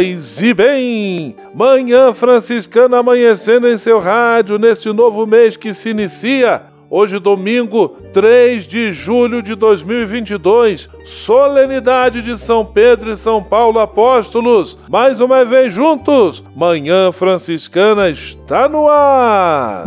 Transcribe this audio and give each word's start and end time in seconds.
Paz 0.00 0.40
e 0.40 0.54
bem! 0.54 1.36
Manhã 1.54 2.14
Franciscana 2.14 3.00
amanhecendo 3.00 3.68
em 3.68 3.76
seu 3.76 4.00
rádio 4.00 4.58
neste 4.58 4.90
novo 4.90 5.26
mês 5.26 5.58
que 5.58 5.74
se 5.74 5.90
inicia. 5.90 6.62
Hoje, 6.88 7.18
domingo, 7.18 7.88
3 8.10 8.66
de 8.66 8.92
julho 8.92 9.42
de 9.42 9.54
2022, 9.54 10.88
solenidade 11.04 12.22
de 12.22 12.38
São 12.38 12.64
Pedro 12.64 13.10
e 13.10 13.16
São 13.16 13.42
Paulo 13.42 13.78
Apóstolos. 13.78 14.78
Mais 14.88 15.20
uma 15.20 15.44
vez 15.44 15.70
juntos, 15.70 16.42
Manhã 16.56 17.12
Franciscana 17.12 18.08
está 18.08 18.70
no 18.70 18.88
ar. 18.88 19.84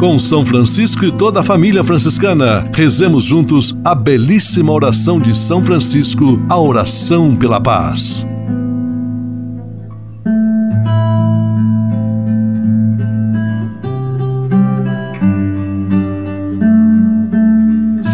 Com 0.00 0.18
São 0.18 0.46
Francisco 0.46 1.04
e 1.04 1.12
toda 1.12 1.40
a 1.40 1.44
família 1.44 1.84
franciscana, 1.84 2.66
rezemos 2.72 3.22
juntos 3.22 3.76
a 3.84 3.94
belíssima 3.94 4.72
oração 4.72 5.20
de 5.20 5.36
São 5.36 5.62
Francisco, 5.62 6.40
a 6.48 6.58
oração 6.58 7.36
pela 7.36 7.60
paz. 7.60 8.26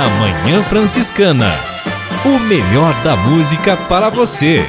Na 0.00 0.08
Manhã 0.08 0.64
Franciscana. 0.64 1.50
O 2.24 2.38
melhor 2.38 2.94
da 3.02 3.14
música 3.14 3.76
para 3.76 4.08
você. 4.08 4.64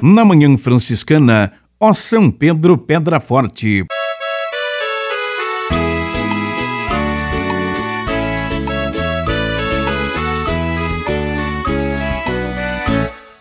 Na 0.00 0.24
Manhã 0.24 0.56
Franciscana, 0.56 1.52
ó 1.80 1.92
São 1.92 2.30
Pedro 2.30 2.78
Pedra 2.78 3.18
Forte. 3.18 3.86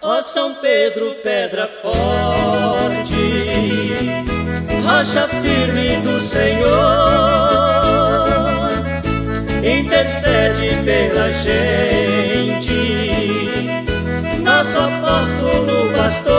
Ó 0.02 0.22
São 0.24 0.56
Pedro 0.56 1.14
Pedra 1.22 1.69
Forte 1.84 3.17
rocha 4.97 5.28
firme 5.28 5.97
do 5.97 6.19
Senhor, 6.19 6.66
intercede 9.63 10.75
pela 10.84 11.31
gente, 11.34 12.74
nosso 14.44 14.80
apóstolo 14.80 15.94
pastor, 15.96 16.34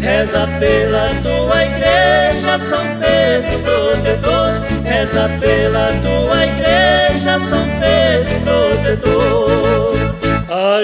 reza 0.00 0.46
pela 0.60 1.08
tua 1.22 1.64
igreja, 1.64 2.56
São 2.60 2.86
Pedro 3.00 3.58
protetor, 3.64 4.52
reza 4.84 5.28
pela 5.40 5.92
tua 6.04 6.46
igreja, 6.46 7.36
São 7.40 7.66
Pedro 7.80 8.40
protetor, 8.44 9.94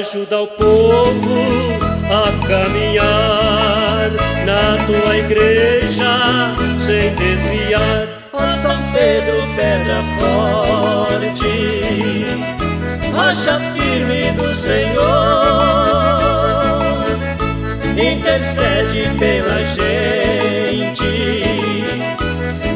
ajuda 0.01 0.41
o 0.41 0.49
povo 0.49 1.79
a 2.11 2.33
caminhar 2.49 4.00
tua 4.91 5.17
igreja 5.17 6.55
sem 6.85 7.15
desviar. 7.15 8.09
Ó 8.33 8.47
São 8.47 8.77
Pedro, 8.93 9.37
pedra 9.57 10.03
forte, 10.19 11.55
rocha 13.13 13.61
firme 13.75 14.33
do 14.33 14.55
Senhor, 14.55 15.05
intercede 17.97 19.09
pela 19.19 19.63
gente, 19.63 21.13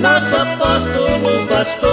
nosso 0.00 0.36
apóstolo 0.36 1.46
pastor, 1.48 1.90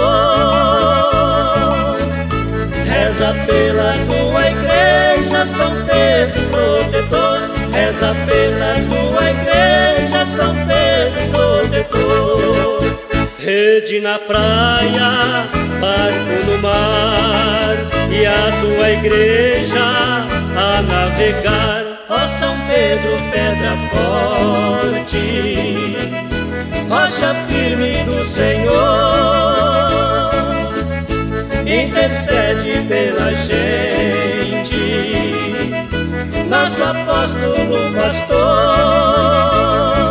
reza 2.84 3.34
pela 3.46 3.94
tua 4.06 4.42
igreja, 4.50 5.46
São 5.46 5.72
Pedro 5.86 6.42
protetor, 6.50 7.40
reza 7.72 8.14
pela 8.26 8.74
tua 8.88 8.91
São 10.26 10.54
Pedro 10.66 11.30
protetor. 11.30 12.82
Rede 13.38 14.00
na 14.00 14.18
praia, 14.20 15.48
barco 15.80 16.46
no 16.46 16.58
mar, 16.58 17.76
e 18.10 18.24
a 18.24 18.52
tua 18.60 18.90
igreja 18.90 19.84
a 20.56 20.82
navegar. 20.82 21.84
Ó 22.08 22.26
São 22.26 22.56
Pedro, 22.68 23.18
pedra 23.32 23.76
forte, 23.90 25.96
rocha 26.88 27.34
firme 27.48 28.04
do 28.04 28.24
Senhor, 28.24 28.70
intercede 31.66 32.80
pela 32.86 33.34
gente 33.34 33.82
nosso 36.52 36.84
apóstolo 36.84 37.94
pastor. 37.94 40.01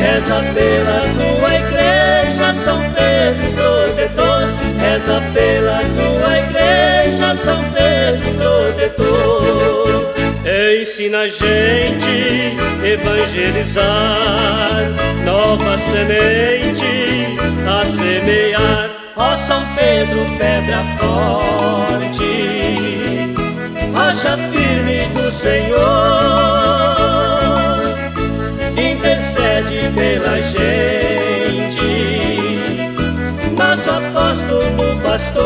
Reza 0.00 0.42
pela 0.54 1.00
tua 1.14 1.54
igreja, 1.54 2.54
São 2.54 2.80
Pedro 2.92 3.52
protetor. 3.52 4.48
Reza 4.78 5.20
pela 5.34 5.80
tua 5.96 6.38
igreja, 6.38 7.34
São 7.34 7.62
Pedro 7.74 8.34
protetor. 8.34 10.14
Ensina 10.80 11.18
a 11.18 11.28
gente 11.28 12.56
evangelizar, 12.82 13.84
nova 15.24 15.78
semente 15.78 17.36
a 17.68 17.84
semear. 17.84 18.90
Ó 19.16 19.36
São 19.36 19.62
Pedro, 19.76 20.24
pedra 20.38 20.82
forte 20.98 22.40
rocha 24.10 24.36
firme 24.36 25.06
do 25.14 25.30
Senhor, 25.30 26.69
pela 29.94 30.40
gente, 30.42 31.80
nosso 33.56 33.90
apóstolo 33.90 35.00
pastor, 35.02 35.42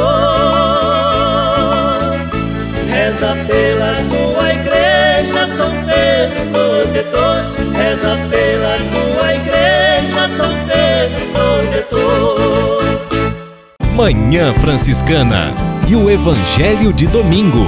reza 2.88 3.36
pela 3.46 3.94
tua 4.08 4.52
igreja, 4.52 5.46
São 5.46 5.70
Pedro 5.84 6.46
protetor, 6.52 7.44
reza 7.74 8.16
pela 8.30 8.76
tua 8.92 9.34
igreja, 9.34 10.28
São 10.28 10.52
Pedro 10.66 11.26
protetor. 11.32 12.84
Manhã 13.94 14.52
Franciscana 14.54 15.52
e 15.88 15.94
o 15.94 16.10
Evangelho 16.10 16.92
de 16.92 17.06
Domingo. 17.06 17.66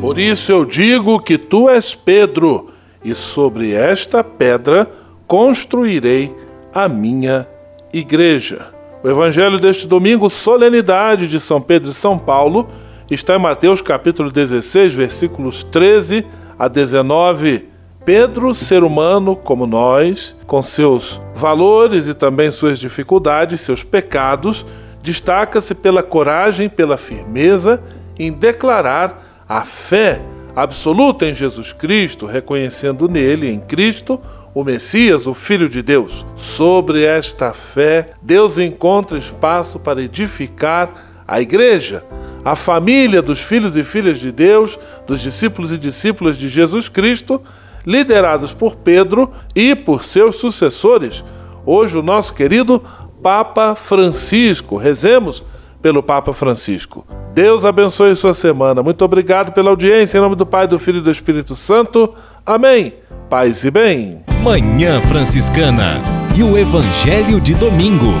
Por 0.00 0.18
isso 0.18 0.52
eu 0.52 0.64
digo 0.64 1.18
que 1.20 1.38
tu 1.38 1.68
és 1.68 1.94
Pedro, 1.94 2.70
e 3.04 3.14
sobre 3.14 3.72
esta 3.72 4.24
pedra 4.24 4.90
construirei 5.26 6.34
a 6.72 6.88
minha 6.88 7.46
igreja. 7.92 8.68
O 9.02 9.08
evangelho 9.08 9.58
deste 9.58 9.86
domingo, 9.86 10.28
solenidade 10.28 11.28
de 11.28 11.40
São 11.40 11.60
Pedro 11.60 11.90
e 11.90 11.94
São 11.94 12.18
Paulo, 12.18 12.68
está 13.10 13.36
em 13.36 13.38
Mateus 13.38 13.80
capítulo 13.80 14.30
16, 14.30 14.94
versículos 14.94 15.62
13 15.64 16.26
a 16.58 16.68
19. 16.68 17.68
Pedro, 18.04 18.54
ser 18.54 18.84
humano 18.84 19.34
como 19.34 19.66
nós, 19.66 20.36
com 20.46 20.62
seus 20.62 21.20
valores 21.34 22.06
e 22.06 22.14
também 22.14 22.50
suas 22.50 22.78
dificuldades, 22.78 23.60
seus 23.60 23.82
pecados, 23.82 24.64
destaca-se 25.02 25.74
pela 25.74 26.02
coragem, 26.02 26.68
pela 26.68 26.96
firmeza 26.96 27.82
em 28.18 28.32
declarar 28.32 29.44
a 29.48 29.62
fé 29.62 30.20
absoluta 30.54 31.26
em 31.26 31.34
Jesus 31.34 31.72
Cristo, 31.72 32.26
reconhecendo 32.26 33.08
nele, 33.08 33.50
em 33.50 33.60
Cristo, 33.60 34.20
o 34.56 34.64
Messias, 34.64 35.26
o 35.26 35.34
Filho 35.34 35.68
de 35.68 35.82
Deus. 35.82 36.24
Sobre 36.34 37.04
esta 37.04 37.52
fé, 37.52 38.14
Deus 38.22 38.56
encontra 38.56 39.18
espaço 39.18 39.78
para 39.78 40.00
edificar 40.00 41.24
a 41.28 41.42
igreja, 41.42 42.02
a 42.42 42.56
família 42.56 43.20
dos 43.20 43.38
filhos 43.38 43.76
e 43.76 43.84
filhas 43.84 44.18
de 44.18 44.32
Deus, 44.32 44.78
dos 45.06 45.20
discípulos 45.20 45.74
e 45.74 45.76
discípulas 45.76 46.38
de 46.38 46.48
Jesus 46.48 46.88
Cristo, 46.88 47.42
liderados 47.84 48.54
por 48.54 48.76
Pedro 48.76 49.30
e 49.54 49.74
por 49.74 50.04
seus 50.04 50.36
sucessores. 50.36 51.22
Hoje, 51.66 51.98
o 51.98 52.02
nosso 52.02 52.32
querido 52.32 52.82
Papa 53.22 53.74
Francisco. 53.74 54.78
Rezemos 54.78 55.44
pelo 55.82 56.02
Papa 56.02 56.32
Francisco. 56.32 57.06
Deus 57.34 57.66
abençoe 57.66 58.16
sua 58.16 58.32
semana. 58.32 58.82
Muito 58.82 59.04
obrigado 59.04 59.52
pela 59.52 59.68
audiência. 59.68 60.16
Em 60.16 60.20
nome 60.22 60.34
do 60.34 60.46
Pai, 60.46 60.66
do 60.66 60.78
Filho 60.78 61.00
e 61.00 61.02
do 61.02 61.10
Espírito 61.10 61.54
Santo. 61.54 62.14
Amém. 62.46 62.94
Paz 63.28 63.62
e 63.62 63.70
bem. 63.70 64.35
Manhã 64.46 65.02
Franciscana 65.02 66.00
e 66.36 66.40
o 66.40 66.56
Evangelho 66.56 67.40
de 67.40 67.52
Domingo. 67.52 68.12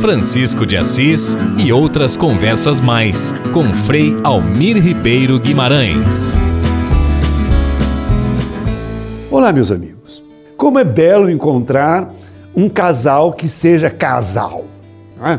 Francisco 0.00 0.66
de 0.66 0.76
Assis 0.76 1.36
e 1.56 1.72
outras 1.72 2.16
conversas 2.16 2.80
mais 2.80 3.32
com 3.52 3.62
Frei 3.62 4.16
Almir 4.24 4.82
Ribeiro 4.82 5.38
Guimarães. 5.38 6.36
Olá, 9.30 9.52
meus 9.52 9.70
amigos. 9.70 10.24
Como 10.56 10.76
é 10.80 10.82
belo 10.82 11.30
encontrar 11.30 12.12
um 12.52 12.68
casal 12.68 13.32
que 13.32 13.48
seja 13.48 13.90
casal. 13.90 14.64
Né? 15.16 15.38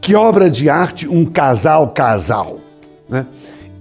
Que 0.00 0.14
obra 0.14 0.48
de 0.48 0.70
arte 0.70 1.06
um 1.06 1.26
casal-casal. 1.26 2.58
Né? 3.06 3.26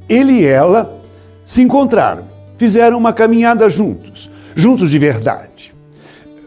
Ele 0.09 0.33
e 0.33 0.45
ela 0.45 1.01
se 1.45 1.61
encontraram 1.61 2.30
fizeram 2.61 2.95
uma 2.95 3.11
caminhada 3.11 3.67
juntos, 3.71 4.29
juntos 4.55 4.91
de 4.91 4.99
verdade. 4.99 5.73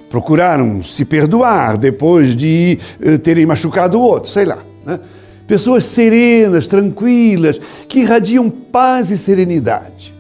Procuraram 0.09 0.81
se 0.81 1.05
perdoar 1.05 1.77
depois 1.77 2.37
de 2.37 2.79
uh, 3.01 3.19
terem 3.19 3.45
machucado 3.45 3.99
o 3.99 4.01
outro, 4.01 4.31
sei 4.31 4.45
lá. 4.45 4.59
Né? 4.87 5.01
Pessoas 5.45 5.87
serenas, 5.87 6.69
tranquilas, 6.69 7.61
que 7.89 7.99
irradiam 7.99 8.49
paz 8.49 9.11
e 9.11 9.19
serenidade. 9.19 10.15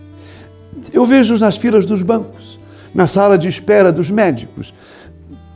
Eu 0.92 1.06
vejo 1.06 1.38
nas 1.38 1.56
filas 1.56 1.86
dos 1.86 2.02
bancos, 2.02 2.58
na 2.92 3.06
sala 3.06 3.38
de 3.38 3.46
espera 3.46 3.92
dos 3.92 4.10
médicos, 4.10 4.74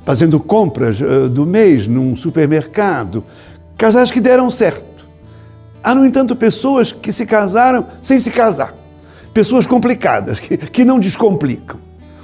fazendo 0.05 0.38
compras 0.38 1.00
uh, 1.00 1.29
do 1.29 1.44
mês 1.44 1.88
num 1.88 2.14
supermercado, 2.14 3.25
casais 3.76 4.12
que 4.12 4.20
deram 4.20 4.52
certo. 4.52 4.87
Há, 5.82 5.96
no 5.96 6.06
entanto, 6.06 6.37
pessoas 6.37 6.93
que 6.93 7.11
se 7.11 7.26
casaram 7.26 7.85
sem 8.00 8.20
se 8.20 8.31
casar 8.31 8.73
pessoas 9.38 9.69
complicadas, 9.69 10.40
que, 10.40 10.56
que 10.56 10.85
não 10.85 10.99
descomplicam. 10.99 11.79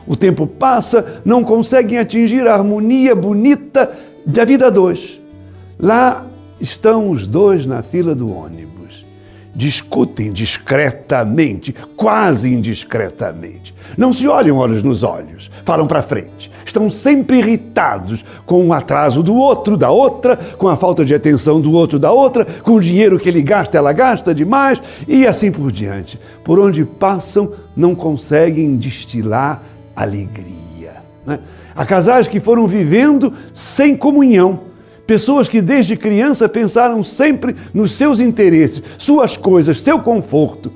O 0.05 0.17
tempo 0.17 0.49
passa, 0.49 1.23
não 1.25 1.45
conseguem 1.45 1.97
atingir 1.97 2.45
a 2.49 2.55
harmonia 2.55 3.15
bonita 3.15 3.89
da 4.27 4.45
vida 4.45 4.69
dois. 4.69 5.21
Lá 5.79 6.27
estão 6.61 7.09
os 7.09 7.25
dois 7.25 7.67
na 7.67 7.85
fila 7.85 8.17
do 8.17 8.29
ônibus. 8.37 8.74
Discutem 9.55 10.33
discretamente, 10.33 11.73
quase 11.97 12.53
indiscretamente. 12.53 13.75
Não 13.97 14.13
se 14.13 14.27
olham 14.27 14.57
olhos 14.57 14.83
nos 14.83 15.03
olhos, 15.03 15.51
falam 15.65 15.87
para 15.87 16.03
frente 16.03 16.51
estão 16.65 16.89
sempre 16.89 17.39
irritados 17.39 18.25
com 18.45 18.67
o 18.67 18.73
atraso 18.73 19.23
do 19.23 19.35
outro, 19.35 19.77
da 19.77 19.91
outra, 19.91 20.37
com 20.37 20.69
a 20.69 20.77
falta 20.77 21.05
de 21.05 21.15
atenção 21.15 21.61
do 21.61 21.73
outro, 21.73 21.99
da 21.99 22.11
outra, 22.11 22.45
com 22.45 22.73
o 22.73 22.81
dinheiro 22.81 23.19
que 23.19 23.29
ele 23.29 23.43
gasta, 23.43 23.77
ela 23.77 23.93
gasta 23.93 24.35
demais 24.35 24.81
e 25.07 25.27
assim 25.27 25.53
por 25.53 25.71
diante. 25.71 26.19
Por 26.43 26.59
onde 26.59 26.85
passam, 26.85 27.53
não 27.77 27.95
conseguem 27.95 28.77
destilar 28.77 29.63
alegria. 29.95 31.03
Né? 31.25 31.39
Há 31.75 31.85
casais 31.85 32.29
que 32.29 32.41
foram 32.41 32.67
vivendo 32.67 33.33
sem 33.53 33.97
comunhão. 33.97 34.74
Pessoas 35.07 35.49
que 35.49 35.61
desde 35.61 35.97
criança 35.97 36.49
pensaram 36.49 37.03
sempre 37.03 37.55
nos 37.75 37.93
seus 37.93 38.21
interesses, 38.21 38.83
suas 38.97 39.37
coisas, 39.37 39.81
seu 39.81 39.99
conforto. 39.99 40.73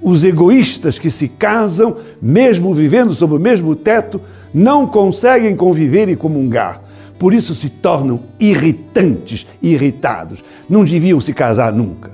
Os 0.00 0.22
egoístas 0.22 0.98
que 0.98 1.10
se 1.10 1.26
casam, 1.26 1.96
mesmo 2.22 2.72
vivendo 2.72 3.12
sob 3.12 3.34
o 3.34 3.40
mesmo 3.40 3.74
teto, 3.74 4.20
não 4.54 4.86
conseguem 4.86 5.56
conviver 5.56 6.08
e 6.08 6.14
comungar. 6.14 6.82
Por 7.18 7.34
isso 7.34 7.54
se 7.54 7.68
tornam 7.68 8.20
irritantes 8.38 9.46
irritados. 9.60 10.44
Não 10.68 10.84
deviam 10.84 11.20
se 11.20 11.32
casar 11.32 11.72
nunca. 11.72 12.12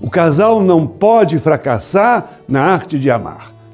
O 0.00 0.08
casal 0.08 0.62
não 0.62 0.86
pode 0.86 1.38
fracassar 1.38 2.40
na 2.48 2.62
arte 2.62 2.98
de 2.98 3.10
amar. 3.10 3.53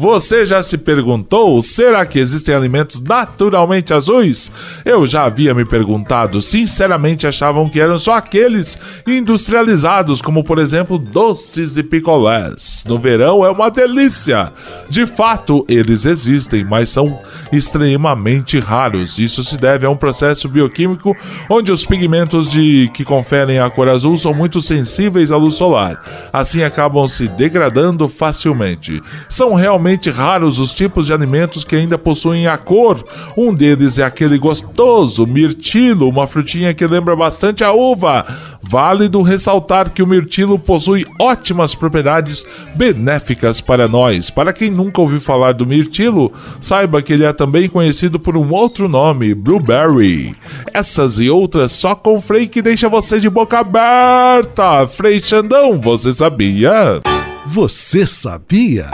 Você 0.00 0.46
já 0.46 0.62
se 0.62 0.78
perguntou: 0.78 1.60
será 1.60 2.06
que 2.06 2.18
existem 2.18 2.54
alimentos 2.54 3.02
naturalmente 3.02 3.92
azuis? 3.92 4.50
Eu 4.82 5.06
já 5.06 5.24
havia 5.24 5.52
me 5.52 5.62
perguntado, 5.62 6.40
sinceramente 6.40 7.26
achavam 7.26 7.68
que 7.68 7.78
eram 7.78 7.98
só 7.98 8.14
aqueles 8.14 8.78
industrializados, 9.06 10.22
como 10.22 10.42
por 10.42 10.58
exemplo 10.58 10.96
doces 10.96 11.76
e 11.76 11.82
picolés. 11.82 12.82
No 12.88 12.98
verão 12.98 13.44
é 13.44 13.50
uma 13.50 13.70
delícia. 13.70 14.50
De 14.88 15.04
fato, 15.04 15.66
eles 15.68 16.06
existem, 16.06 16.64
mas 16.64 16.88
são 16.88 17.18
extremamente 17.52 18.58
raros. 18.58 19.18
Isso 19.18 19.44
se 19.44 19.58
deve 19.58 19.84
a 19.84 19.90
um 19.90 19.96
processo 19.98 20.48
bioquímico 20.48 21.14
onde 21.50 21.70
os 21.70 21.84
pigmentos 21.84 22.48
de 22.50 22.90
que 22.94 23.04
conferem 23.04 23.58
a 23.58 23.68
cor 23.68 23.90
azul 23.90 24.16
são 24.16 24.32
muito 24.32 24.62
sensíveis 24.62 25.30
à 25.30 25.36
luz 25.36 25.56
solar. 25.56 26.02
Assim 26.32 26.62
acabam 26.62 27.06
se 27.06 27.28
degradando 27.28 28.08
facilmente. 28.08 28.98
São 29.28 29.52
realmente 29.52 29.89
extremamente 29.90 30.10
raros 30.10 30.58
os 30.58 30.72
tipos 30.72 31.06
de 31.06 31.12
alimentos 31.12 31.64
que 31.64 31.74
ainda 31.74 31.98
possuem 31.98 32.46
a 32.46 32.56
cor. 32.56 33.04
Um 33.36 33.54
deles 33.54 33.98
é 33.98 34.04
aquele 34.04 34.38
gostoso 34.38 35.26
mirtilo, 35.26 36.08
uma 36.08 36.26
frutinha 36.26 36.72
que 36.72 36.86
lembra 36.86 37.16
bastante 37.16 37.64
a 37.64 37.72
uva. 37.72 38.24
Válido 38.62 39.22
ressaltar 39.22 39.90
que 39.90 40.02
o 40.02 40.06
mirtilo 40.06 40.58
possui 40.58 41.06
ótimas 41.20 41.74
propriedades 41.74 42.44
benéficas 42.74 43.60
para 43.60 43.88
nós. 43.88 44.30
Para 44.30 44.52
quem 44.52 44.70
nunca 44.70 45.00
ouviu 45.00 45.20
falar 45.20 45.54
do 45.54 45.66
mirtilo, 45.66 46.32
saiba 46.60 47.02
que 47.02 47.12
ele 47.12 47.24
é 47.24 47.32
também 47.32 47.68
conhecido 47.68 48.20
por 48.20 48.36
um 48.36 48.50
outro 48.52 48.88
nome, 48.88 49.34
blueberry. 49.34 50.34
Essas 50.72 51.18
e 51.18 51.28
outras 51.28 51.72
só 51.72 51.94
com 51.94 52.20
Frei 52.20 52.46
que 52.46 52.62
deixa 52.62 52.88
você 52.88 53.18
de 53.18 53.28
boca 53.28 53.58
aberta. 53.58 54.86
Frei 54.86 55.18
Xandão, 55.18 55.80
você 55.80 56.12
sabia? 56.12 57.00
Você 57.46 58.06
sabia? 58.06 58.88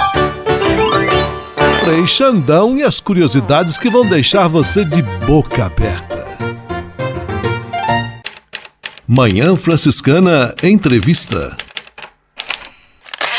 Frei 1.86 2.04
Xandão 2.04 2.76
e 2.76 2.82
as 2.82 2.98
curiosidades 2.98 3.78
que 3.78 3.88
vão 3.88 4.04
deixar 4.04 4.48
você 4.48 4.84
de 4.84 5.02
boca 5.24 5.66
aberta. 5.66 6.26
Manhã 9.06 9.54
Franciscana 9.54 10.52
Entrevista. 10.64 11.56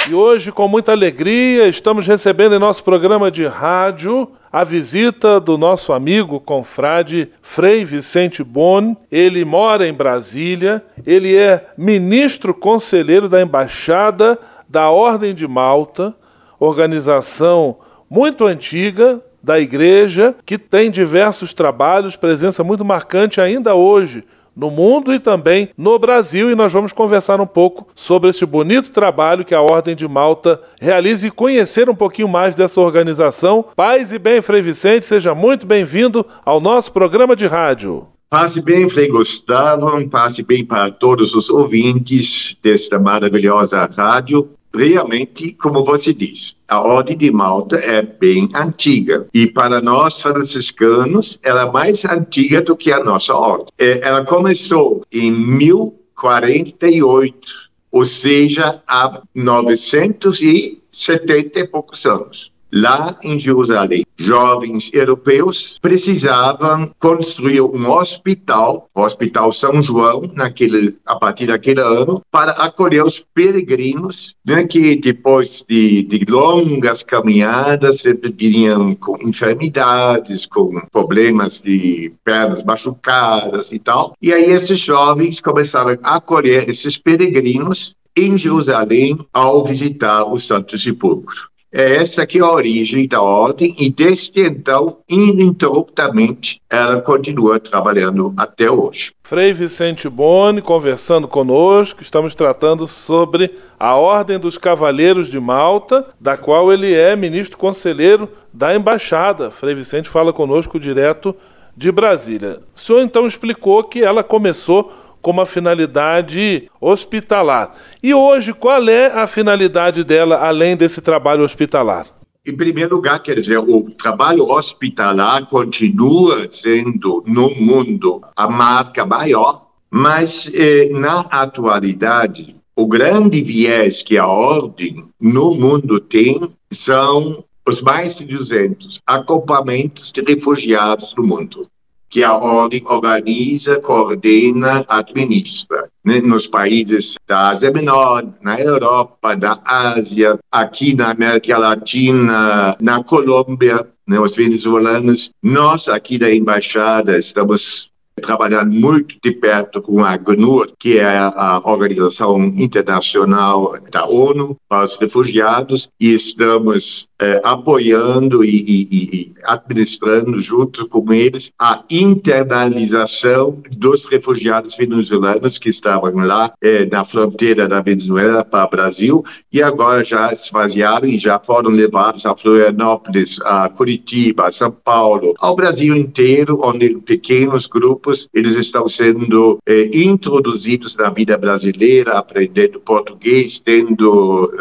E 0.10 0.14
hoje, 0.14 0.54
com 0.54 0.66
muita 0.66 0.94
alegria, 0.94 1.68
estamos 1.68 2.08
recebendo 2.08 2.56
em 2.56 2.60
nosso 2.60 2.86
programa 2.86 3.30
de 3.30 3.46
rádio 3.46 4.32
a 4.50 4.64
visita 4.64 5.42
do 5.42 5.58
nosso 5.58 5.92
amigo 5.92 6.40
confrade 6.40 7.30
Frei 7.42 7.84
Vicente 7.84 8.46
Bon. 8.46 8.96
Ele 9.12 9.44
mora 9.44 9.86
em 9.86 9.94
Brasília, 9.94 10.82
ele 11.06 11.36
é 11.36 11.68
ministro 11.78 12.54
conselheiro 12.54 13.28
da 13.28 13.42
Embaixada 13.42 14.40
da 14.70 14.90
Ordem 14.90 15.36
de 15.36 15.46
Malta 15.46 16.16
organização 16.60 17.78
muito 18.10 18.46
antiga 18.46 19.22
da 19.42 19.60
igreja, 19.60 20.36
que 20.46 20.58
tem 20.58 20.92
diversos 20.92 21.54
trabalhos, 21.54 22.16
presença 22.16 22.64
muito 22.64 22.84
marcante 22.84 23.40
ainda 23.40 23.76
hoje 23.76 24.24
no 24.58 24.72
mundo 24.72 25.14
e 25.14 25.20
também 25.20 25.70
no 25.78 26.00
Brasil. 26.00 26.50
E 26.50 26.56
nós 26.56 26.74
vamos 26.74 26.92
conversar 26.92 27.40
um 27.40 27.46
pouco 27.46 27.88
sobre 27.94 28.32
esse 28.32 28.46
bonito 28.46 28.90
trabalho 28.90 29.46
que 29.46 29.54
a 29.54 29.62
Ordem 29.62 29.96
de 29.96 30.08
Malta 30.08 30.60
realiza 30.82 31.28
e 31.28 31.32
conhecer 31.32 31.88
um 31.90 31.96
pouquinho 31.96 32.28
mais 32.28 32.56
dessa 32.56 32.82
organização. 32.82 33.66
Paz 33.76 34.12
e 34.12 34.18
bem, 34.18 34.42
Frei 34.42 34.62
Vicente, 34.62 35.06
seja 35.06 35.36
muito 35.36 35.68
bem-vindo 35.68 36.26
ao 36.44 36.60
nosso 36.60 36.92
programa 36.92 37.36
de 37.36 37.46
rádio. 37.46 38.08
Passe 38.30 38.62
bem, 38.62 38.90
Frei 38.90 39.08
Gustavo, 39.08 40.06
passe 40.10 40.44
bem 40.44 40.66
para 40.66 40.92
todos 40.92 41.34
os 41.34 41.50
ouvintes 41.50 42.58
desta 42.62 43.00
maravilhosa 43.00 43.86
rádio 43.86 44.50
realmente, 44.78 45.52
como 45.54 45.84
você 45.84 46.14
diz, 46.14 46.56
a 46.68 46.80
Ordem 46.80 47.18
de 47.18 47.32
Malta 47.32 47.78
é 47.78 48.00
bem 48.02 48.50
antiga. 48.56 49.28
E 49.34 49.48
para 49.48 49.82
nós 49.82 50.22
franciscanos, 50.22 51.40
ela 51.44 51.64
é 51.64 51.72
mais 51.72 52.06
antiga 52.06 52.62
do 52.62 52.78
que 52.78 52.92
a 52.92 53.04
nossa 53.04 53.34
ordem. 53.34 53.68
É, 53.78 54.08
ela 54.08 54.24
começou 54.24 55.04
em 55.12 55.32
1048, 55.32 57.68
ou 57.92 58.06
seja, 58.06 58.82
há 58.88 59.20
970 59.34 61.60
e 61.60 61.68
poucos 61.68 62.06
anos 62.06 62.56
lá 62.72 63.16
em 63.24 63.40
Jerusalém. 63.40 64.04
Jovens 64.18 64.90
europeus 64.94 65.78
precisavam 65.82 66.92
construir 67.00 67.62
um 67.62 67.90
hospital, 67.90 68.90
o 68.94 69.02
Hospital 69.02 69.54
São 69.54 69.82
João, 69.82 70.24
naquele, 70.34 70.98
a 71.06 71.16
partir 71.16 71.48
daquele 71.48 71.82
ano, 71.82 72.22
para 72.32 72.52
acolher 72.54 73.06
os 73.06 73.24
peregrinos 73.34 74.36
né, 74.46 74.66
que 74.66 74.96
depois 74.96 75.64
de, 75.68 76.04
de 76.04 76.26
longas 76.30 77.04
caminhadas 77.04 78.02
sempre 78.02 78.34
vinham 78.36 78.96
com 78.96 79.18
enfermidades, 79.28 80.46
com 80.46 80.82
problemas 80.92 81.62
de 81.62 82.12
pernas 82.24 82.64
machucadas 82.64 83.72
e 83.72 83.80
tal. 83.80 84.14
E 84.22 84.34
aí 84.34 84.52
esses 84.52 84.80
jovens 84.80 85.40
começaram 85.40 85.98
a 86.04 86.16
acolher 86.16 86.70
esses 86.70 86.98
peregrinos 86.98 87.96
em 88.16 88.36
Jerusalém 88.36 89.18
ao 89.32 89.64
visitar 89.64 90.24
o 90.24 90.40
Santo 90.40 90.78
Sepulcro. 90.78 91.50
É 91.72 91.98
essa 91.98 92.26
que 92.26 92.40
é 92.40 92.42
a 92.42 92.50
origem 92.50 93.08
da 93.08 93.22
ordem 93.22 93.76
e 93.78 93.90
desde 93.90 94.42
então, 94.42 95.00
ininterruptamente, 95.10 96.62
ela 96.70 97.02
continua 97.02 97.60
trabalhando 97.60 98.34
até 98.38 98.72
hoje. 98.72 99.12
Frei 99.22 99.52
Vicente 99.52 100.08
Boni 100.08 100.62
conversando 100.62 101.28
conosco, 101.28 102.02
estamos 102.02 102.34
tratando 102.34 102.88
sobre 102.88 103.54
a 103.78 103.96
Ordem 103.96 104.40
dos 104.40 104.58
Cavaleiros 104.58 105.28
de 105.28 105.40
Malta, 105.40 106.08
da 106.20 106.38
qual 106.38 106.72
ele 106.72 106.94
é 106.94 107.16
ministro 107.16 107.58
conselheiro 107.58 108.30
da 108.54 108.74
Embaixada. 108.74 109.52
Frei 109.52 109.76
Vicente 109.76 110.08
fala 110.08 110.32
conosco 110.32 110.80
direto 110.80 111.36
de 111.76 111.92
Brasília. 111.92 112.62
O 112.76 112.80
senhor 112.80 113.02
então 113.02 113.28
explicou 113.28 113.84
que 113.84 114.02
ela 114.02 114.24
começou 114.24 114.92
com 115.28 115.32
uma 115.32 115.46
finalidade 115.46 116.72
hospitalar. 116.80 117.76
E 118.02 118.14
hoje, 118.14 118.54
qual 118.54 118.88
é 118.88 119.08
a 119.08 119.28
finalidade 119.28 120.02
dela, 120.02 120.38
além 120.38 120.78
desse 120.78 121.02
trabalho 121.02 121.44
hospitalar? 121.44 122.08
Em 122.48 122.56
primeiro 122.56 122.96
lugar, 122.96 123.22
quer 123.22 123.36
dizer, 123.36 123.58
o 123.58 123.92
trabalho 123.92 124.50
hospitalar 124.50 125.46
continua 125.48 126.48
sendo 126.50 127.26
no 127.28 127.50
mundo 127.50 128.22
a 128.38 128.50
marca 128.50 129.06
maior, 129.06 129.68
mas 129.92 130.50
eh, 130.54 130.88
na 130.94 131.20
atualidade, 131.30 132.56
o 132.74 132.88
grande 132.88 133.42
viés 133.42 134.02
que 134.02 134.18
a 134.18 134.26
ordem 134.26 134.96
no 135.20 135.54
mundo 135.54 136.00
tem 136.00 136.40
são 136.72 137.44
os 137.68 137.82
mais 137.82 138.16
de 138.16 138.24
200 138.24 139.02
acampamentos 139.06 140.10
de 140.10 140.22
refugiados 140.22 141.14
no 141.18 141.28
mundo 141.28 141.68
que 142.10 142.24
a 142.24 142.36
ordem 142.36 142.82
organiza, 142.86 143.80
coordena, 143.80 144.86
administra. 144.88 145.90
Né? 146.04 146.22
Nos 146.22 146.48
países 146.48 147.16
da 147.28 147.50
Ásia 147.50 147.72
Menor, 147.72 148.26
na 148.42 148.60
Europa, 148.60 149.36
da 149.36 149.60
Ásia, 149.66 150.40
aqui 150.52 150.96
na 150.96 151.12
América 151.12 151.58
Latina, 151.58 152.76
na 152.82 153.04
Colômbia, 153.04 153.88
né? 154.08 154.20
os 154.20 154.36
venezuelanos. 154.36 155.32
Nós, 155.44 155.88
aqui 155.88 156.18
da 156.18 156.34
Embaixada, 156.34 157.18
estamos 157.18 157.90
trabalhando 158.22 158.72
muito 158.72 159.16
de 159.24 159.32
perto 159.32 159.82
com 159.82 160.04
a 160.04 160.14
ACNUR, 160.14 160.72
que 160.80 160.98
é 160.98 161.18
a 161.18 161.62
Organização 161.64 162.44
Internacional 162.44 163.78
da 163.92 164.08
ONU 164.08 164.58
para 164.68 164.86
os 164.86 164.96
Refugiados, 164.96 165.90
e 166.00 166.14
estamos 166.14 167.08
eh, 167.20 167.42
apoiando 167.44 168.44
e, 168.44 168.50
e, 168.50 168.90
e, 168.94 169.34
administrando 169.44 170.40
junto 170.40 170.88
com 170.88 171.12
eles 171.12 171.52
a 171.58 171.84
internalização 171.90 173.62
dos 173.72 174.06
refugiados 174.06 174.76
venezuelanos 174.76 175.58
que 175.58 175.70
estavam 175.70 176.14
lá 176.16 176.54
eh, 176.62 176.88
na 176.92 177.04
fronteira 177.04 177.68
da 177.68 177.82
Venezuela 177.82 178.44
para 178.44 178.66
o 178.66 178.70
Brasil 178.70 179.26
e 179.52 179.64
agora 179.64 180.04
já 180.04 180.32
esvaziaram 180.32 181.08
e 181.08 181.18
já 181.18 181.40
foram 181.40 181.72
levados 181.72 182.26
a 182.26 182.36
Florianópolis, 182.36 183.40
a 183.44 183.68
Curitiba, 183.70 184.48
a 184.48 184.52
São 184.52 184.72
Paulo, 184.72 185.34
ao 185.40 185.56
Brasil 185.56 185.96
inteiro, 185.96 186.60
onde 186.64 186.98
pequenos 186.98 187.66
grupos 187.66 188.28
eles 188.34 188.54
estão 188.54 188.88
sendo 188.88 189.58
eh, 189.66 189.90
introduzidos 189.92 190.96
na 190.96 191.10
vida 191.10 191.38
brasileira, 191.38 192.18
aprendendo 192.18 192.80
português, 192.80 193.60
tendo 193.60 194.52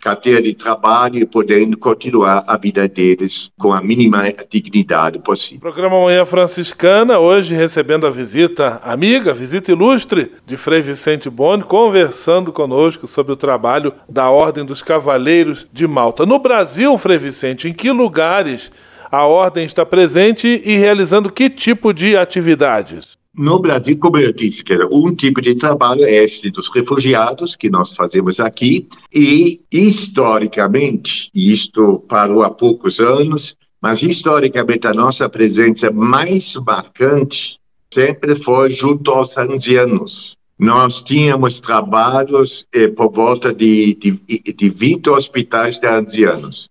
carteira 0.00 0.42
de 0.42 0.54
trabalho 0.54 1.18
e 1.18 1.26
podendo 1.26 1.76
continuar 1.84 2.42
a 2.46 2.56
vida 2.56 2.88
deles 2.88 3.52
com 3.58 3.70
a 3.70 3.82
mínima 3.82 4.22
dignidade 4.48 5.18
possível. 5.18 5.60
Programa 5.60 6.00
Manhã 6.00 6.24
Franciscana, 6.24 7.18
hoje 7.18 7.54
recebendo 7.54 8.06
a 8.06 8.10
visita 8.10 8.80
amiga, 8.82 9.34
visita 9.34 9.70
ilustre 9.70 10.32
de 10.46 10.56
Frei 10.56 10.80
Vicente 10.80 11.28
Boni, 11.28 11.62
conversando 11.62 12.50
conosco 12.50 13.06
sobre 13.06 13.34
o 13.34 13.36
trabalho 13.36 13.92
da 14.08 14.30
Ordem 14.30 14.64
dos 14.64 14.80
Cavaleiros 14.80 15.66
de 15.70 15.86
Malta. 15.86 16.24
No 16.24 16.38
Brasil, 16.38 16.96
Frei 16.96 17.18
Vicente, 17.18 17.68
em 17.68 17.74
que 17.74 17.90
lugares 17.90 18.70
a 19.12 19.26
Ordem 19.26 19.66
está 19.66 19.84
presente 19.84 20.62
e 20.64 20.78
realizando 20.78 21.30
que 21.30 21.50
tipo 21.50 21.92
de 21.92 22.16
atividades? 22.16 23.18
No 23.36 23.58
Brasil, 23.58 23.98
como 23.98 24.16
eu 24.18 24.32
disse, 24.32 24.62
um 24.92 25.12
tipo 25.12 25.42
de 25.42 25.56
trabalho 25.56 26.04
é 26.04 26.24
esse 26.24 26.50
dos 26.50 26.70
refugiados 26.72 27.56
que 27.56 27.68
nós 27.68 27.92
fazemos 27.92 28.38
aqui 28.38 28.86
e 29.12 29.60
historicamente, 29.72 31.30
isto 31.34 31.98
parou 32.08 32.44
há 32.44 32.50
poucos 32.50 33.00
anos, 33.00 33.56
mas 33.82 34.02
historicamente 34.02 34.86
a 34.86 34.94
nossa 34.94 35.28
presença 35.28 35.90
mais 35.90 36.54
marcante 36.54 37.58
sempre 37.92 38.36
foi 38.36 38.70
junto 38.70 39.10
aos 39.10 39.36
ancianos. 39.36 40.36
Nós 40.56 41.02
tínhamos 41.02 41.60
trabalhos 41.60 42.64
eh, 42.72 42.86
por 42.86 43.10
volta 43.10 43.52
de, 43.52 43.94
de, 43.94 44.12
de 44.52 44.70
20 44.70 45.10
hospitais 45.10 45.80
de 45.80 45.88
ancianos. 45.88 46.68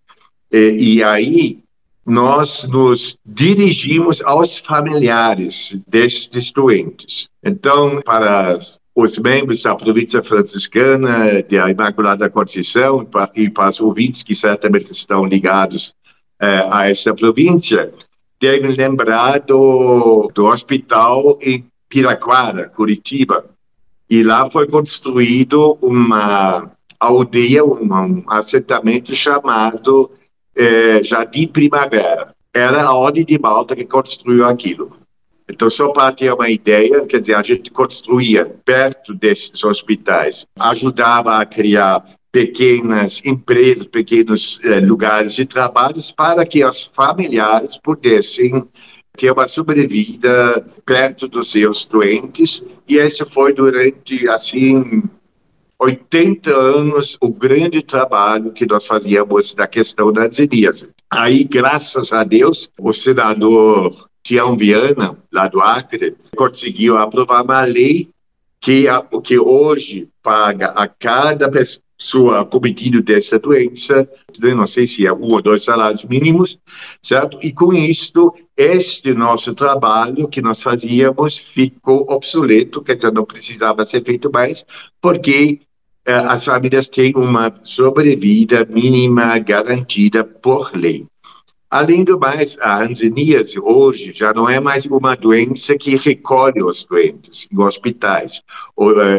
E, 0.50 0.96
e 0.96 1.04
aí 1.04 1.63
nós 2.06 2.64
nos 2.66 3.18
dirigimos 3.26 4.22
aos 4.24 4.58
familiares 4.58 5.76
destes 5.88 6.52
doentes. 6.52 7.28
Então, 7.44 8.02
para 8.02 8.60
os 8.96 9.18
membros 9.18 9.62
da 9.64 9.76
província 9.76 10.22
franciscana 10.22 11.42
de 11.42 11.56
Imaculada 11.56 12.30
Conceição 12.30 13.08
e 13.36 13.50
para 13.50 13.70
os 13.70 13.80
ouvintes 13.80 14.22
que 14.22 14.36
certamente 14.36 14.92
estão 14.92 15.26
ligados 15.26 15.96
eh, 16.40 16.68
a 16.72 16.90
essa 16.90 17.14
província, 17.14 17.92
devem 18.40 18.72
lembrar 18.72 19.40
do, 19.40 20.30
do 20.36 20.46
hospital 20.46 21.40
em 21.42 21.66
Piraquara, 21.88 22.68
Curitiba. 22.68 23.46
E 24.10 24.22
lá 24.22 24.50
foi 24.50 24.68
construído 24.68 25.78
uma 25.82 26.70
aldeia, 27.00 27.64
um, 27.64 27.92
um 27.92 28.24
assentamento 28.28 29.16
chamado 29.16 30.12
é, 30.56 31.04
Jardim 31.04 31.48
Primavera. 31.48 32.34
Era 32.54 32.84
a 32.84 32.94
Ordem 32.94 33.26
de 33.26 33.40
Malta 33.40 33.76
que 33.76 33.86
construiu 33.86 34.46
aquilo. 34.46 34.96
Então, 35.50 35.70
só 35.70 35.90
para 35.90 36.12
ter 36.12 36.34
uma 36.34 36.50
ideia, 36.50 37.06
quer 37.06 37.20
dizer, 37.20 37.36
a 37.36 37.44
gente 37.44 37.70
construía 37.70 38.46
perto 38.64 39.14
desses 39.14 39.64
hospitais, 39.64 40.46
ajudava 40.58 41.38
a 41.38 41.46
criar 41.46 42.04
pequenas 42.32 43.22
empresas, 43.24 43.86
pequenos 43.86 44.60
eh, 44.64 44.80
lugares 44.80 45.34
de 45.34 45.46
trabalho 45.46 46.02
para 46.16 46.46
que 46.46 46.66
os 46.66 46.82
familiares 46.82 47.78
pudessem 47.78 48.68
ter 49.16 49.32
uma 49.32 49.48
sobrevida 49.48 50.66
perto 50.86 51.28
dos 51.28 51.52
seus 51.52 51.86
doentes. 51.86 52.64
E 52.88 52.96
esse 52.98 53.24
foi 53.26 53.54
durante, 53.54 54.28
assim, 54.28 55.04
80 55.84 56.50
anos 56.50 57.18
o 57.20 57.30
grande 57.30 57.82
trabalho 57.82 58.54
que 58.54 58.66
nós 58.66 58.86
fazíamos 58.86 59.54
na 59.56 59.68
questão 59.68 60.14
das 60.14 60.40
etnias. 60.40 60.88
Aí, 61.12 61.44
graças 61.44 62.14
a 62.14 62.24
Deus, 62.24 62.70
o 62.80 62.94
senador 62.94 64.08
Tião 64.24 64.56
Viana, 64.56 65.18
lá 65.32 65.48
do 65.48 65.60
Acre, 65.60 66.16
conseguiu 66.36 66.98
aprovar 66.98 67.44
uma 67.44 67.66
lei 67.66 68.10
que, 68.62 68.86
que 69.24 69.38
hoje 69.38 70.08
paga 70.22 70.68
a 70.68 70.88
cada 70.88 71.52
sua 71.98 72.46
cometido 72.46 73.02
dessa 73.02 73.38
doença, 73.38 74.10
não 74.40 74.68
sei 74.68 74.88
se 74.88 75.06
é 75.06 75.14
um 75.14 75.32
ou 75.32 75.42
dois 75.42 75.64
salários 75.64 76.04
mínimos, 76.04 76.58
certo? 77.02 77.38
E 77.42 77.52
com 77.52 77.74
isto, 77.74 78.34
este 78.56 79.14
nosso 79.14 79.54
trabalho 79.54 80.28
que 80.28 80.42
nós 80.42 80.62
fazíamos 80.62 81.38
ficou 81.38 82.10
obsoleto, 82.10 82.82
quer 82.82 82.96
dizer, 82.96 83.12
não 83.12 83.26
precisava 83.26 83.86
ser 83.86 84.04
feito 84.04 84.32
mais, 84.32 84.66
porque 85.02 85.62
as 86.06 86.44
famílias 86.44 86.90
têm 86.90 87.14
uma 87.16 87.54
sobrevida 87.64 88.66
mínima 88.70 89.38
garantida 89.40 90.24
por 90.24 90.72
lei. 90.76 91.08
Além 91.74 92.04
do 92.04 92.20
mais, 92.20 92.56
a 92.62 92.84
hanseníase 92.84 93.60
hoje 93.60 94.12
já 94.14 94.32
não 94.32 94.48
é 94.48 94.60
mais 94.60 94.86
uma 94.86 95.16
doença 95.16 95.76
que 95.76 95.96
recolhe 95.96 96.62
os 96.62 96.84
doentes 96.84 97.48
em 97.52 97.60
hospitais. 97.60 98.44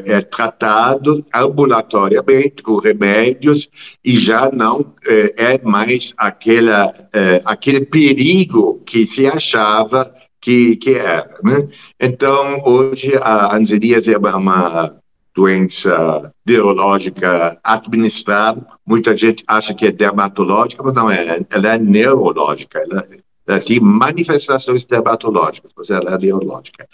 É, 0.07 0.19
é 0.19 0.21
tratado 0.21 1.27
ambulatoriamente 1.35 2.63
com 2.63 2.77
remédios 2.77 3.69
e 4.05 4.17
já 4.17 4.53
não 4.53 4.95
é, 5.05 5.55
é 5.55 5.61
mais 5.65 6.15
aquela, 6.17 6.93
é, 7.13 7.43
aquele 7.45 7.81
perigo 7.81 8.81
que 8.87 9.05
se 9.05 9.27
achava 9.27 10.15
que, 10.41 10.77
que 10.77 10.91
era. 10.91 11.35
Né? 11.43 11.67
Então, 12.01 12.63
hoje, 12.65 13.17
a 13.21 13.57
hanseníase 13.57 14.15
é 14.15 14.17
uma 14.17 14.95
doença 15.35 16.33
neurológica 16.47 17.59
administrável. 17.63 18.65
Muita 18.87 19.17
gente 19.17 19.43
acha 19.47 19.75
que 19.75 19.87
é 19.87 19.93
dermatológica, 19.93 20.83
mas 20.83 20.95
não 20.95 21.11
é. 21.11 21.45
Ela 21.51 21.75
é 21.75 21.79
neurológica. 21.79 22.79
Ela, 22.79 23.07
ela 23.47 23.61
tem 23.61 23.81
manifestações 23.81 24.85
dermatológicas, 24.85 25.73
mas 25.77 25.91
ela 25.91 26.15
é 26.15 26.19
neurológica. 26.19 26.87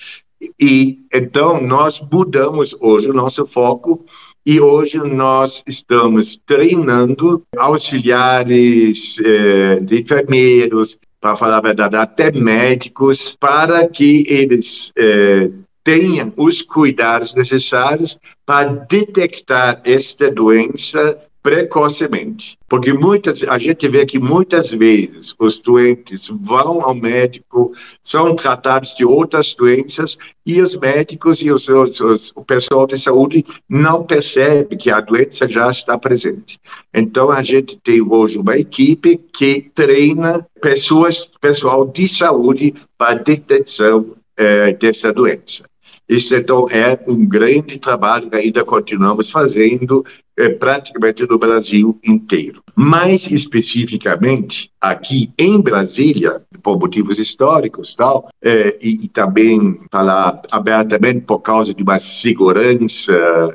E 0.58 1.00
então 1.12 1.60
nós 1.60 2.02
mudamos 2.10 2.74
hoje 2.80 3.10
o 3.10 3.14
nosso 3.14 3.44
foco 3.44 4.04
e 4.46 4.58
hoje 4.58 4.96
nós 4.96 5.62
estamos 5.66 6.40
treinando 6.46 7.42
auxiliares 7.58 9.16
eh, 9.22 9.82
enfermeiros, 9.90 10.98
para 11.20 11.36
falar 11.36 11.58
a 11.58 11.60
verdade, 11.60 11.96
até 11.96 12.32
médicos, 12.32 13.36
para 13.38 13.86
que 13.86 14.24
eles 14.26 14.90
eh, 14.96 15.50
tenham 15.90 16.32
os 16.36 16.62
cuidados 16.62 17.34
necessários 17.34 18.16
para 18.46 18.68
detectar 18.88 19.82
esta 19.84 20.30
doença 20.30 21.18
precocemente. 21.42 22.56
Porque 22.68 22.92
muitas, 22.92 23.42
a 23.42 23.58
gente 23.58 23.88
vê 23.88 24.06
que 24.06 24.20
muitas 24.20 24.70
vezes 24.70 25.34
os 25.36 25.58
doentes 25.58 26.28
vão 26.28 26.80
ao 26.82 26.94
médico, 26.94 27.72
são 28.00 28.36
tratados 28.36 28.94
de 28.94 29.04
outras 29.04 29.52
doenças 29.52 30.16
e 30.46 30.60
os 30.60 30.76
médicos 30.76 31.42
e 31.42 31.50
os, 31.50 31.68
os, 31.68 32.00
os, 32.00 32.32
o 32.36 32.44
pessoal 32.44 32.86
de 32.86 32.96
saúde 32.96 33.44
não 33.68 34.04
percebe 34.04 34.76
que 34.76 34.92
a 34.92 35.00
doença 35.00 35.48
já 35.48 35.72
está 35.72 35.98
presente. 35.98 36.60
Então 36.94 37.32
a 37.32 37.42
gente 37.42 37.76
tem 37.78 38.00
hoje 38.00 38.38
uma 38.38 38.56
equipe 38.56 39.16
que 39.16 39.62
treina 39.74 40.46
pessoas, 40.62 41.28
pessoal 41.40 41.84
de 41.84 42.08
saúde 42.08 42.74
para 42.96 43.14
detecção 43.14 44.14
eh, 44.36 44.72
dessa 44.74 45.12
doença. 45.12 45.69
Isso, 46.10 46.34
então, 46.34 46.66
é 46.68 46.98
um 47.06 47.24
grande 47.24 47.78
trabalho 47.78 48.28
que 48.28 48.36
ainda 48.36 48.64
continuamos 48.64 49.30
fazendo 49.30 50.04
é, 50.36 50.48
praticamente 50.48 51.24
no 51.24 51.38
Brasil 51.38 51.96
inteiro. 52.04 52.64
Mais 52.74 53.30
especificamente, 53.30 54.72
aqui 54.80 55.30
em 55.38 55.60
Brasília, 55.60 56.42
por 56.64 56.80
motivos 56.80 57.16
históricos 57.16 57.94
tal, 57.94 58.28
é, 58.42 58.76
e, 58.82 59.04
e, 59.04 59.08
também 59.08 59.78
falar 59.88 60.42
abertamente 60.50 61.20
por 61.20 61.38
causa 61.38 61.72
de 61.72 61.80
uma 61.80 62.00
segurança 62.00 63.12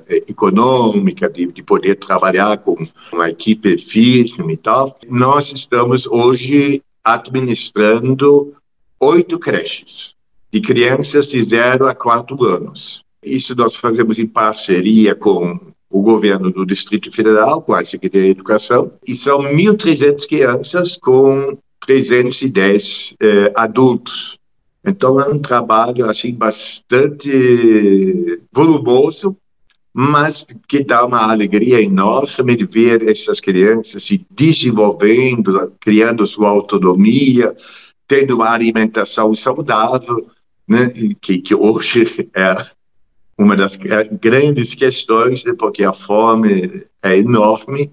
é, 0.08 0.24
econômica, 0.30 1.30
de, 1.30 1.48
de, 1.48 1.62
poder 1.62 1.96
trabalhar 1.96 2.60
com 2.60 2.78
uma 3.12 3.30
equipe 3.30 3.78
firme 3.78 4.54
e 4.54 4.58
tal, 4.58 4.98
nós 5.10 5.52
estamos 5.52 6.06
hoje 6.06 6.82
administrando 7.04 8.54
oito 9.02 9.38
creches 9.38 10.15
de 10.56 10.62
crianças 10.62 11.28
de 11.28 11.44
0 11.44 11.86
a 11.86 11.94
4 11.94 12.42
anos. 12.46 13.04
Isso 13.22 13.54
nós 13.54 13.76
fazemos 13.76 14.18
em 14.18 14.26
parceria 14.26 15.14
com 15.14 15.60
o 15.90 16.02
governo 16.02 16.50
do 16.50 16.66
Distrito 16.66 17.12
Federal, 17.12 17.62
com 17.62 17.74
a 17.74 17.84
Secretaria 17.84 18.28
de 18.28 18.40
Educação, 18.40 18.90
e 19.06 19.14
são 19.16 19.40
1.300 19.40 20.26
crianças 20.26 20.96
com 20.96 21.58
310 21.86 23.16
eh, 23.20 23.52
adultos. 23.54 24.38
Então 24.86 25.20
é 25.20 25.28
um 25.28 25.40
trabalho 25.40 26.10
assim 26.10 26.34
bastante 26.34 28.40
volumoso, 28.50 29.36
mas 29.94 30.48
que 30.70 30.86
dá 30.86 31.06
uma 31.06 31.30
alegria 31.30 31.82
enorme 31.82 32.56
de 32.56 32.66
ver 32.66 33.10
essas 33.10 33.42
crianças 33.42 34.04
se 34.04 34.26
desenvolvendo, 34.32 35.74
criando 35.82 36.26
sua 36.26 36.48
autonomia, 36.48 37.54
tendo 38.08 38.36
uma 38.36 38.52
alimentação 38.52 39.36
saudável 39.36 40.30
né, 40.68 40.92
que, 41.22 41.38
que 41.38 41.56
hoje 41.56 42.30
é 42.36 42.56
uma 43.38 43.56
das 43.56 43.76
grandes 43.76 44.74
questões, 44.74 45.44
né, 45.44 45.54
porque 45.58 45.84
a 45.84 45.94
fome 45.94 46.84
é 47.04 47.18
enorme 47.18 47.92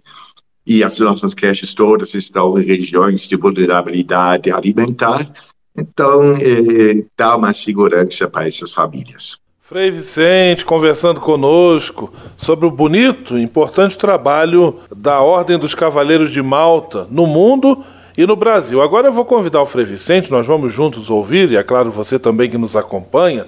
e 0.66 0.84
as 0.84 0.98
nossas 0.98 1.34
creches 1.34 1.74
todas 1.74 2.14
estão 2.14 2.58
em 2.58 2.64
regiões 2.64 3.28
de 3.28 3.36
vulnerabilidade 3.36 4.52
alimentar, 4.52 5.28
então 5.76 6.32
é, 6.32 7.04
dá 7.16 7.36
uma 7.36 7.52
segurança 7.52 8.28
para 8.28 8.46
essas 8.46 8.72
famílias. 8.72 9.36
Frei 9.62 9.90
Vicente 9.90 10.66
conversando 10.66 11.20
conosco 11.20 12.12
sobre 12.36 12.66
o 12.66 12.70
bonito 12.70 13.38
e 13.38 13.42
importante 13.42 13.96
trabalho 13.96 14.80
da 14.94 15.20
Ordem 15.20 15.58
dos 15.58 15.74
Cavaleiros 15.74 16.30
de 16.30 16.42
Malta 16.42 17.06
no 17.10 17.26
mundo 17.26 17.82
e 18.16 18.26
no 18.26 18.36
Brasil. 18.36 18.82
Agora 18.82 19.08
eu 19.08 19.12
vou 19.12 19.24
convidar 19.24 19.62
o 19.62 19.66
Frei 19.66 19.84
Vicente, 19.84 20.30
nós 20.30 20.46
vamos 20.46 20.72
juntos 20.72 21.10
ouvir, 21.10 21.50
e 21.50 21.56
é 21.56 21.62
claro 21.62 21.90
você 21.90 22.18
também 22.18 22.50
que 22.50 22.58
nos 22.58 22.76
acompanha, 22.76 23.46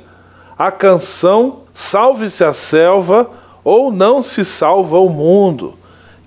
a 0.56 0.70
canção 0.70 1.64
Salve-se 1.74 2.44
a 2.44 2.52
Selva 2.52 3.28
ou 3.64 3.90
Não 3.90 4.22
se 4.22 4.44
Salva 4.44 4.98
o 4.98 5.08
Mundo, 5.08 5.74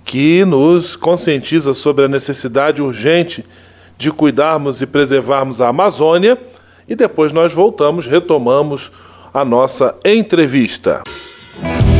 que 0.04 0.44
nos 0.44 0.94
conscientiza 0.94 1.72
sobre 1.72 2.04
a 2.04 2.08
necessidade 2.08 2.82
urgente 2.82 3.44
de 3.96 4.12
cuidarmos 4.12 4.82
e 4.82 4.86
preservarmos 4.86 5.60
a 5.60 5.68
Amazônia. 5.68 6.38
E 6.86 6.94
depois 6.94 7.32
nós 7.32 7.52
voltamos, 7.52 8.06
retomamos 8.06 8.90
a 9.32 9.44
nossa 9.44 9.94
entrevista. 10.04 11.02
compensando 11.58 11.97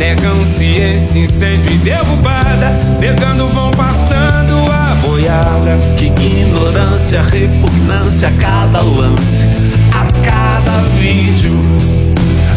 Negam 0.00 0.46
ciência, 0.56 1.18
incêndio 1.18 1.72
e 1.72 1.76
derrubada, 1.76 2.70
negando 2.98 3.50
vão 3.50 3.70
passando 3.70 4.64
a 4.72 4.94
boiada. 4.94 5.76
Que 5.98 6.06
ignorância, 6.06 7.20
repugnância 7.20 8.30
a 8.30 8.32
cada 8.32 8.80
lance, 8.80 9.44
a 9.92 10.06
cada 10.22 10.78
vídeo. 10.98 11.52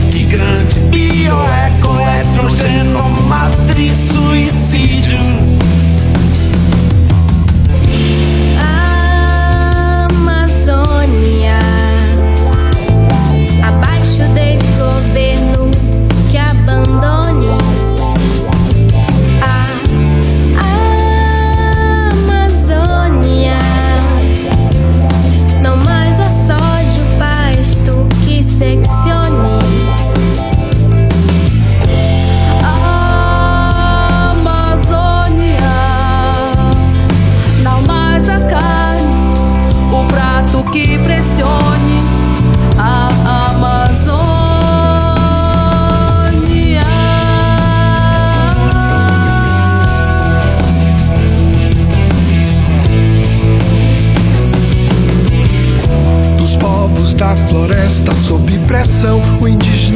Que 0.09 0.23
grande 0.23 0.79
bioeco, 0.89 1.97
estrogeno, 2.21 3.09
matriz, 3.09 3.93
suicídio. 3.93 5.52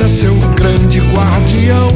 Seu 0.08 0.34
grande 0.56 1.02
guardião, 1.02 1.90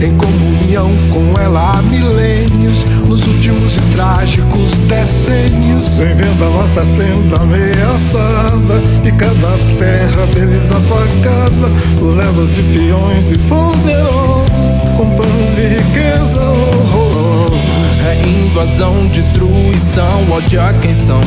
em 0.00 0.16
comunhão 0.16 0.96
com 1.10 1.38
ela 1.40 1.78
há 1.78 1.82
milênios, 1.82 2.84
nos 3.08 3.26
últimos 3.26 3.76
e 3.76 3.80
trágicos 3.92 4.70
decênios. 4.88 5.88
Vem 5.98 6.14
vendo 6.14 6.44
a 6.44 6.50
nossa 6.50 6.84
sendo 6.84 7.34
ameaçada 7.34 8.82
e 9.04 9.12
cada 9.12 9.58
terra 9.78 10.26
deles 10.26 10.70
apagada, 10.70 11.72
levas 12.00 12.54
de 12.54 12.62
peões 12.62 13.32
e 13.32 13.38
poderosos, 13.38 14.96
com 14.96 15.10
planos 15.14 15.56
de 15.56 15.66
riqueza 15.68 16.40
horrorosos. 16.40 17.66
É 18.06 18.28
invasão, 18.28 19.08
destruição, 19.08 20.30
ódio 20.30 20.60
a 20.60 20.72
quem 20.74 20.94
são 20.94 21.20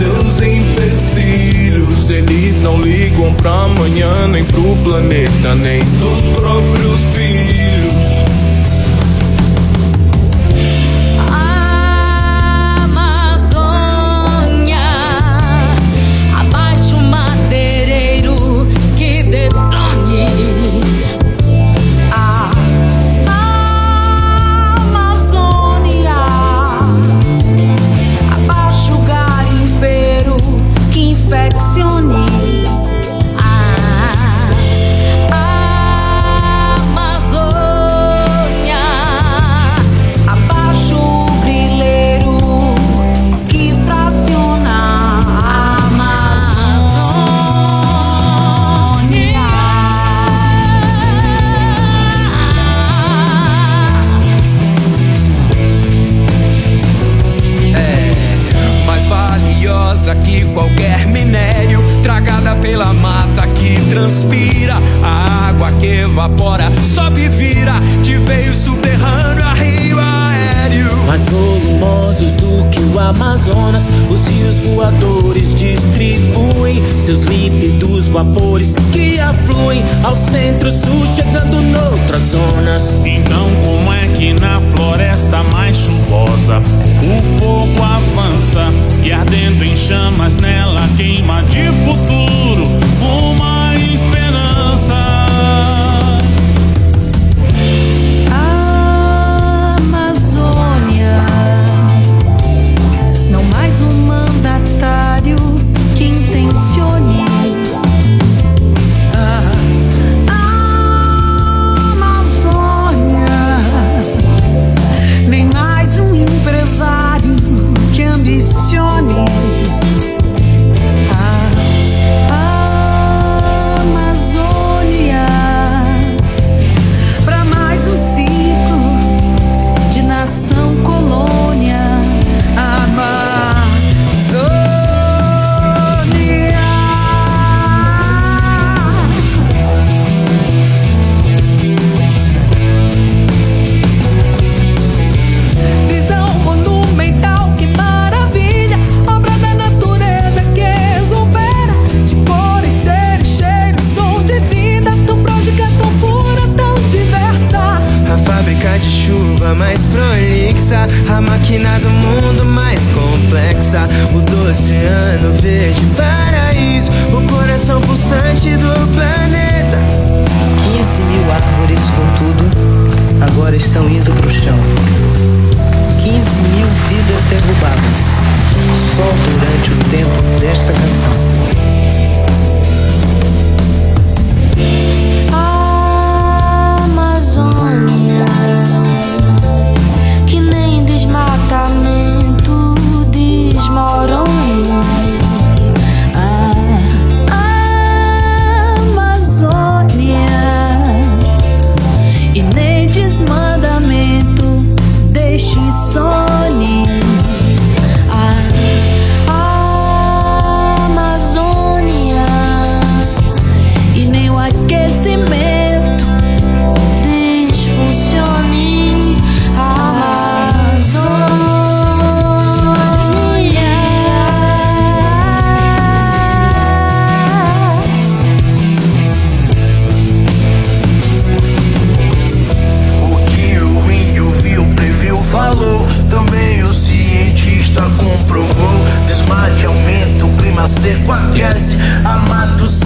seus 0.00 0.40
empecilhos. 0.40 2.08
Eles 2.08 2.62
não 2.62 2.80
ligam 2.80 3.34
pra 3.34 3.64
amanhã, 3.64 4.26
nem 4.28 4.44
pro 4.44 4.74
planeta, 4.82 5.54
nem 5.54 5.80
dos 5.80 6.22
próprios 6.36 7.00
filhos. 7.14 7.39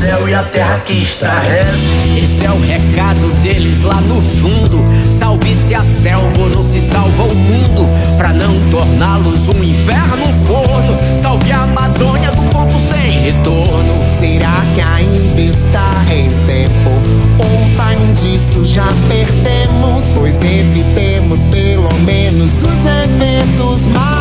Céu 0.05 0.29
e 0.29 0.35
a 0.35 0.43
terra 0.43 0.81
que 0.81 0.93
estarrece. 0.93 2.21
Esse 2.23 2.45
é 2.45 2.51
o 2.51 2.61
recado 2.61 3.33
deles 3.43 3.83
lá 3.83 4.03
no 4.03 4.21
fundo. 4.21 4.85
Salve-se 5.09 5.75
a 5.75 5.81
selva 5.81 6.43
ou 6.43 6.51
não 6.51 6.63
se 6.63 6.79
salva 6.79 7.23
o 7.23 7.35
mundo. 7.35 7.89
Pra 8.19 8.31
não 8.31 8.69
torná-los 8.69 9.49
um 9.49 9.65
inferno 9.65 10.29
forno. 10.47 10.99
Salve 11.17 11.51
a 11.53 11.63
Amazônia 11.63 12.33
do 12.33 12.43
ponto 12.51 12.77
sem 12.79 13.23
retorno. 13.23 14.05
Será 14.05 14.67
que 14.75 14.83
ainda 14.83 15.41
está 15.41 15.91
em 16.13 16.29
tempo? 16.47 16.91
Um 17.41 17.75
time 17.75 18.13
disso 18.13 18.63
já 18.63 18.93
perdemos. 19.09 20.05
Pois 20.15 20.43
evitemos 20.43 21.47
pelo 21.47 21.93
menos 22.01 22.63
os 22.63 22.87
eventos 23.05 23.89
mais 23.89 24.14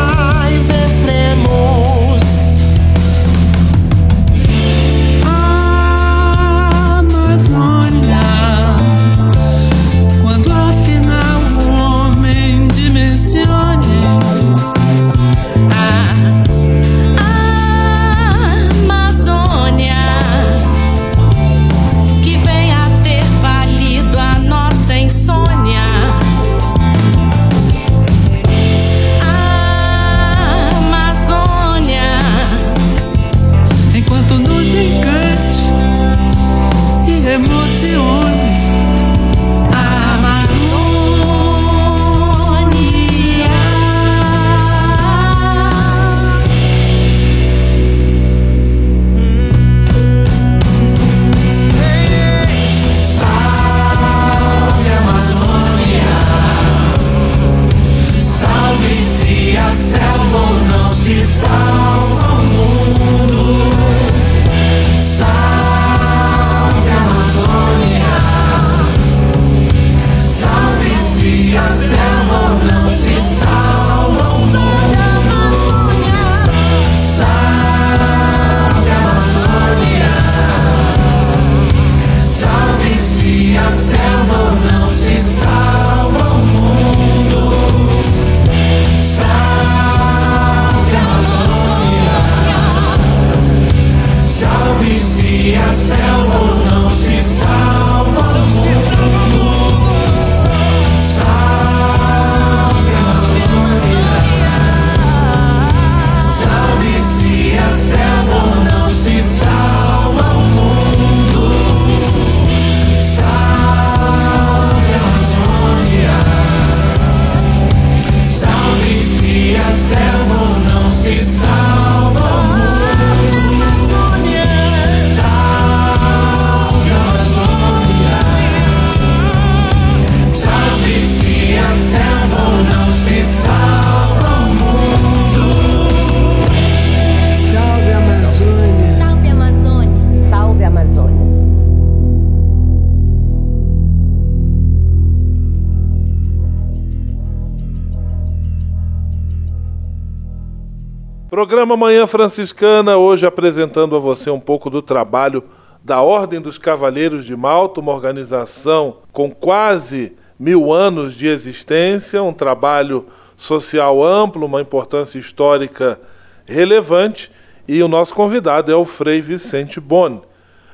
Programa 151.64 151.86
Manhã 151.86 152.06
Franciscana, 152.06 152.98
hoje 152.98 153.24
apresentando 153.24 153.96
a 153.96 153.98
você 153.98 154.28
um 154.28 154.38
pouco 154.38 154.68
do 154.68 154.82
trabalho 154.82 155.42
da 155.82 156.02
Ordem 156.02 156.38
dos 156.38 156.58
Cavaleiros 156.58 157.24
de 157.24 157.34
Malta, 157.34 157.80
uma 157.80 157.90
organização 157.90 158.98
com 159.10 159.30
quase 159.30 160.14
mil 160.38 160.74
anos 160.74 161.14
de 161.14 161.26
existência, 161.26 162.22
um 162.22 162.34
trabalho 162.34 163.06
social 163.34 164.04
amplo, 164.04 164.44
uma 164.44 164.60
importância 164.60 165.18
histórica 165.18 165.98
relevante, 166.44 167.32
e 167.66 167.82
o 167.82 167.88
nosso 167.88 168.14
convidado 168.14 168.70
é 168.70 168.76
o 168.76 168.84
Frei 168.84 169.22
Vicente 169.22 169.80
Boni. 169.80 170.20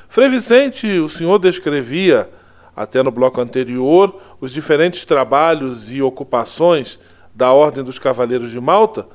Frei 0.08 0.28
Vicente, 0.28 0.88
o 0.98 1.08
senhor 1.08 1.38
descrevia, 1.38 2.28
até 2.74 3.00
no 3.00 3.12
bloco 3.12 3.40
anterior, 3.40 4.20
os 4.40 4.50
diferentes 4.50 5.04
trabalhos 5.04 5.92
e 5.92 6.02
ocupações 6.02 6.98
da 7.32 7.52
Ordem 7.52 7.84
dos 7.84 7.96
Cavaleiros 7.96 8.50
de 8.50 8.60
Malta 8.60 9.06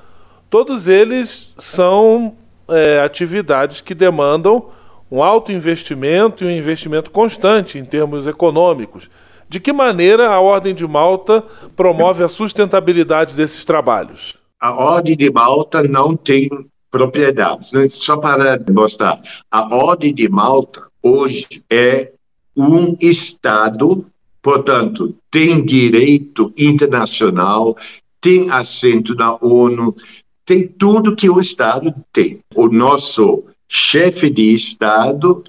todos 0.49 0.87
eles 0.87 1.53
são 1.57 2.35
é, 2.67 3.01
atividades 3.01 3.81
que 3.81 3.93
demandam 3.93 4.69
um 5.09 5.21
alto 5.21 5.51
investimento 5.51 6.43
e 6.43 6.47
um 6.47 6.51
investimento 6.51 7.11
constante 7.11 7.77
em 7.77 7.85
termos 7.85 8.25
econômicos. 8.25 9.09
De 9.47 9.59
que 9.59 9.71
maneira 9.71 10.29
a 10.29 10.39
Ordem 10.39 10.73
de 10.73 10.87
Malta 10.87 11.43
promove 11.75 12.23
a 12.23 12.27
sustentabilidade 12.27 13.35
desses 13.35 13.63
trabalhos? 13.63 14.33
A 14.59 14.71
Ordem 14.71 15.15
de 15.15 15.31
Malta 15.31 15.83
não 15.83 16.15
tem 16.15 16.49
propriedades. 16.89 17.71
Né? 17.71 17.87
Só 17.87 18.17
para 18.17 18.59
mostrar, 18.71 19.21
a 19.51 19.75
Ordem 19.75 20.13
de 20.13 20.27
Malta 20.27 20.83
hoje 21.03 21.63
é 21.69 22.11
um 22.57 22.95
Estado, 22.99 24.05
portanto, 24.41 25.15
tem 25.29 25.63
direito 25.63 26.51
internacional, 26.57 27.75
tem 28.19 28.49
assento 28.49 29.13
na 29.13 29.37
ONU, 29.41 29.93
tem 30.45 30.67
tudo 30.67 31.15
que 31.15 31.29
o 31.29 31.39
Estado 31.39 31.93
tem. 32.13 32.39
O 32.55 32.67
nosso 32.67 33.43
chefe 33.67 34.29
de 34.29 34.53
Estado 34.53 35.43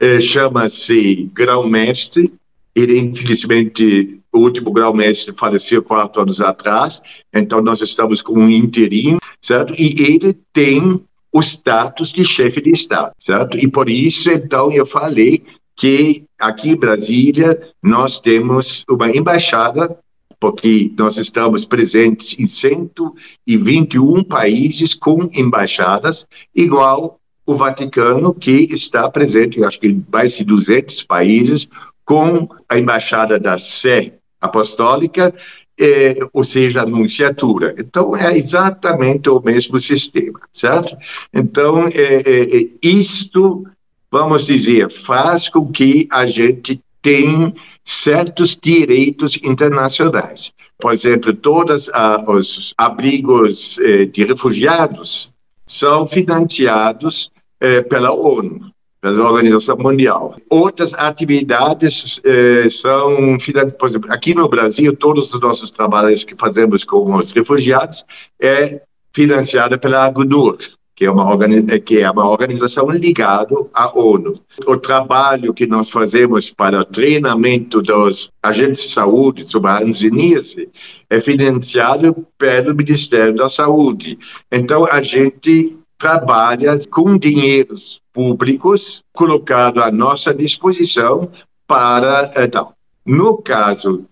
eh, 0.00 0.20
chama-se 0.20 1.28
grão-mestre. 1.32 2.32
Ele, 2.74 2.98
infelizmente, 2.98 4.18
o 4.32 4.38
último 4.38 4.72
grão-mestre 4.72 5.34
faleceu 5.34 5.82
quatro 5.82 6.22
anos 6.22 6.40
atrás, 6.40 7.02
então 7.32 7.60
nós 7.60 7.80
estamos 7.80 8.22
com 8.22 8.34
um 8.34 8.48
interino, 8.48 9.18
certo? 9.40 9.74
E 9.76 9.94
ele 10.00 10.36
tem 10.52 11.02
o 11.32 11.40
status 11.40 12.12
de 12.12 12.24
chefe 12.24 12.60
de 12.60 12.70
Estado, 12.70 13.12
certo? 13.18 13.58
E 13.58 13.68
por 13.68 13.90
isso, 13.90 14.30
então, 14.30 14.72
eu 14.72 14.86
falei 14.86 15.42
que 15.76 16.24
aqui 16.38 16.70
em 16.70 16.76
Brasília 16.76 17.60
nós 17.82 18.18
temos 18.18 18.84
uma 18.88 19.10
embaixada 19.10 19.98
porque 20.40 20.92
nós 20.96 21.16
estamos 21.16 21.64
presentes 21.64 22.36
em 22.38 22.46
121 22.46 24.22
países 24.24 24.94
com 24.94 25.28
embaixadas, 25.34 26.26
igual 26.54 27.18
o 27.44 27.54
Vaticano, 27.54 28.34
que 28.34 28.68
está 28.70 29.08
presente, 29.10 29.64
acho 29.64 29.80
que 29.80 30.00
mais 30.12 30.36
de 30.36 30.44
200 30.44 31.02
países, 31.04 31.68
com 32.04 32.48
a 32.68 32.78
embaixada 32.78 33.38
da 33.38 33.58
Sé 33.58 34.14
Apostólica, 34.40 35.34
eh, 35.78 36.16
ou 36.32 36.44
seja, 36.44 36.82
a 36.82 36.86
nunciatura. 36.86 37.74
Então, 37.78 38.16
é 38.16 38.36
exatamente 38.36 39.30
o 39.30 39.40
mesmo 39.40 39.80
sistema, 39.80 40.40
certo? 40.52 40.96
Então, 41.32 41.86
é, 41.88 42.22
é, 42.22 42.68
isto, 42.82 43.64
vamos 44.10 44.46
dizer, 44.46 44.90
faz 44.90 45.48
com 45.48 45.70
que 45.70 46.08
a 46.10 46.26
gente 46.26 46.82
tem 47.00 47.54
certos 47.88 48.54
direitos 48.54 49.38
internacionais. 49.42 50.52
Por 50.78 50.92
exemplo, 50.92 51.32
todos 51.32 51.90
os 52.28 52.74
abrigos 52.76 53.78
eh, 53.80 54.04
de 54.04 54.24
refugiados 54.24 55.30
são 55.66 56.06
financiados 56.06 57.30
eh, 57.60 57.80
pela 57.80 58.12
ONU. 58.12 58.70
pela 59.00 59.30
Organização 59.30 59.78
Mundial. 59.78 60.36
Outras 60.50 60.92
atividades 60.92 62.20
eh, 62.24 62.68
são, 62.68 63.38
por 63.78 63.88
exemplo, 63.88 64.12
aqui 64.12 64.34
no 64.34 64.48
Brasil, 64.48 64.94
todos 64.94 65.32
os 65.32 65.40
nossos 65.40 65.70
trabalhos 65.70 66.24
que 66.24 66.36
fazemos 66.36 66.84
com 66.84 67.14
os 67.14 67.32
refugiados 67.32 68.04
é 68.38 68.82
financiado 69.14 69.78
pela 69.78 70.06
ACNUR, 70.06 70.58
que 70.98 71.04
é 71.04 71.10
uma, 71.12 71.38
que 71.84 72.00
é 72.00 72.10
uma 72.10 72.28
organização 72.28 72.90
ligada 72.90 73.54
à 73.72 73.96
ONU. 73.96 74.32
O 74.66 74.76
trabalho 74.76 75.54
que 75.54 75.64
nós 75.64 75.88
fazemos 75.88 76.50
para 76.50 76.80
o 76.80 76.84
treinamento 76.84 77.80
dos 77.80 78.32
agentes 78.42 78.82
de 78.82 78.88
saúde 78.88 79.46
sobre 79.46 79.70
a 79.70 79.78
hanseníase 79.78 80.68
é 81.08 81.20
financiado 81.20 82.26
pelo 82.36 82.74
Ministério 82.74 83.36
da 83.36 83.48
Saúde. 83.48 84.18
Então, 84.50 84.86
a 84.90 85.00
gente 85.00 85.76
trabalha 85.96 86.76
com 86.90 87.16
dinheiros 87.16 88.02
públicos 88.12 89.04
colocado 89.12 89.80
à 89.80 89.92
nossa 89.92 90.34
disposição 90.34 91.30
para 91.64 92.32
então 92.36 92.72
no 93.06 93.38
caso 93.38 94.04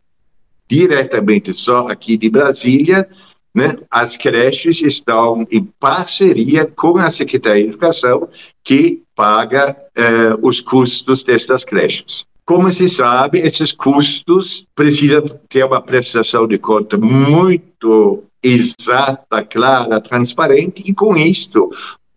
diretamente 0.68 1.52
só 1.52 1.88
aqui 1.88 2.16
de 2.16 2.28
Brasília 2.28 3.08
né, 3.56 3.74
as 3.90 4.18
creches 4.18 4.82
estão 4.82 5.46
em 5.50 5.64
parceria 5.80 6.66
com 6.66 6.98
a 6.98 7.10
Secretaria 7.10 7.62
de 7.62 7.70
Educação, 7.70 8.28
que 8.62 9.02
paga 9.14 9.74
eh, 9.94 10.36
os 10.42 10.60
custos 10.60 11.24
destas 11.24 11.64
creches. 11.64 12.26
Como 12.44 12.70
se 12.70 12.86
sabe, 12.86 13.38
esses 13.38 13.72
custos 13.72 14.66
precisam 14.74 15.24
ter 15.48 15.64
uma 15.64 15.80
prestação 15.80 16.46
de 16.46 16.58
conta 16.58 16.98
muito 16.98 18.22
exata, 18.42 19.42
clara, 19.42 20.02
transparente, 20.02 20.82
e 20.84 20.92
com 20.92 21.16
isto, 21.16 21.70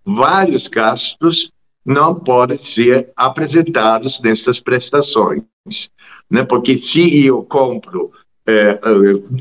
vários 0.06 0.68
gastos 0.68 1.50
não 1.86 2.16
podem 2.16 2.58
ser 2.58 3.14
apresentados 3.16 4.20
nessas 4.20 4.60
prestações. 4.60 5.44
Né? 6.30 6.44
Porque 6.44 6.78
se 6.78 7.26
eu 7.26 7.44
compro 7.44 8.12
é, 8.50 8.80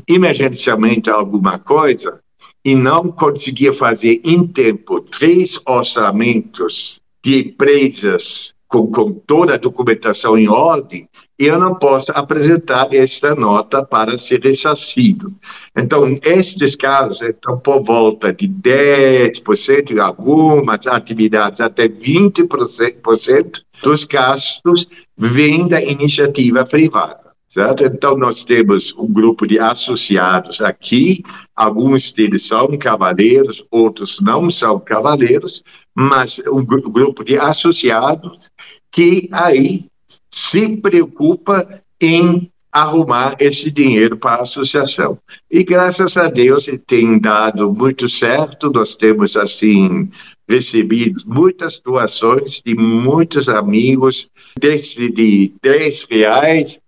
emergencialmente 0.07 1.09
alguma 1.09 1.57
coisa 1.57 2.19
e 2.63 2.75
não 2.75 3.09
conseguia 3.09 3.73
fazer 3.73 4.21
em 4.23 4.45
tempo 4.45 5.01
três 5.01 5.59
orçamentos 5.65 6.99
de 7.23 7.47
empresas 7.47 8.53
com, 8.67 8.85
com 8.91 9.11
toda 9.11 9.55
a 9.55 9.57
documentação 9.57 10.37
em 10.37 10.47
ordem, 10.47 11.09
eu 11.39 11.57
não 11.57 11.73
posso 11.73 12.11
apresentar 12.11 12.93
esta 12.93 13.33
nota 13.33 13.83
para 13.83 14.17
ser 14.17 14.41
ressarcido. 14.41 15.33
Então, 15.75 16.13
estes 16.21 16.75
casos 16.75 17.21
estão 17.21 17.57
por 17.57 17.81
volta 17.81 18.31
de 18.31 18.47
10%, 18.47 19.91
em 19.91 19.99
algumas 19.99 20.85
atividades 20.85 21.61
até 21.61 21.87
20% 21.87 23.61
dos 23.81 24.03
gastos 24.03 24.87
vêm 25.17 25.67
da 25.67 25.81
iniciativa 25.81 26.63
privada 26.63 27.28
certo? 27.49 27.83
Então, 27.83 28.15
nós 28.15 28.43
temos 28.43 28.93
um 28.97 29.11
grupo 29.11 29.47
de 29.47 29.59
associados 29.59 30.61
aqui, 30.61 31.23
alguns 31.55 32.11
deles 32.11 32.45
são 32.45 32.77
cavaleiros, 32.77 33.65
outros 33.71 34.21
não 34.21 34.49
são 34.51 34.79
cavaleiros, 34.79 35.63
mas 35.95 36.39
um 36.47 36.63
grupo 36.63 37.25
de 37.25 37.37
associados 37.37 38.51
que 38.91 39.27
aí 39.31 39.87
se 40.31 40.77
preocupa 40.77 41.81
em 41.99 42.49
arrumar 42.71 43.35
esse 43.39 43.71
dinheiro 43.71 44.15
para 44.15 44.35
a 44.35 44.41
associação. 44.43 45.17
E 45.49 45.63
graças 45.63 46.15
a 46.17 46.29
Deus 46.29 46.69
tem 46.85 47.19
dado 47.19 47.73
muito 47.73 48.07
certo, 48.07 48.71
nós 48.71 48.95
temos 48.95 49.35
assim 49.35 50.07
recebido 50.47 51.23
muitas 51.25 51.79
doações 51.79 52.61
de 52.63 52.75
muitos 52.75 53.49
amigos, 53.49 54.29
desde 54.59 55.11
de 55.11 55.53
três 55.61 56.05
reais 56.09 56.79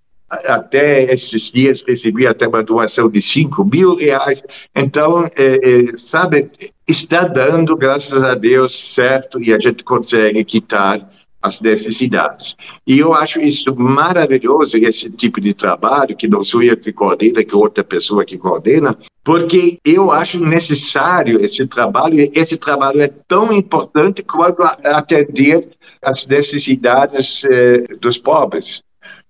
até 0.45 1.11
esses 1.11 1.51
dias 1.51 1.83
recebi 1.85 2.27
até 2.27 2.47
uma 2.47 2.63
doação 2.63 3.09
de 3.09 3.21
5 3.21 3.65
mil 3.65 3.95
reais. 3.95 4.41
Então, 4.75 5.25
é, 5.25 5.29
é, 5.35 5.97
sabe, 5.97 6.49
está 6.87 7.25
dando, 7.25 7.75
graças 7.75 8.21
a 8.23 8.33
Deus, 8.33 8.93
certo, 8.93 9.41
e 9.41 9.53
a 9.53 9.59
gente 9.59 9.83
consegue 9.83 10.43
quitar 10.43 10.99
as 11.41 11.59
necessidades. 11.59 12.55
E 12.85 12.99
eu 12.99 13.13
acho 13.13 13.41
isso 13.41 13.73
maravilhoso, 13.75 14.77
esse 14.77 15.09
tipo 15.09 15.41
de 15.41 15.53
trabalho, 15.53 16.15
que 16.15 16.27
não 16.27 16.43
sou 16.43 16.61
eu 16.61 16.77
que 16.77 16.93
coordena, 16.93 17.43
que 17.43 17.55
outra 17.55 17.83
pessoa 17.83 18.23
que 18.23 18.37
coordena, 18.37 18.95
porque 19.23 19.79
eu 19.83 20.11
acho 20.11 20.39
necessário 20.39 21.43
esse 21.43 21.65
trabalho, 21.65 22.19
e 22.19 22.31
esse 22.35 22.57
trabalho 22.57 23.01
é 23.01 23.11
tão 23.27 23.51
importante 23.51 24.21
quanto 24.21 24.61
atender 24.61 25.69
as 26.01 26.27
necessidades 26.27 27.43
eh, 27.45 27.95
dos 27.99 28.17
pobres. 28.17 28.83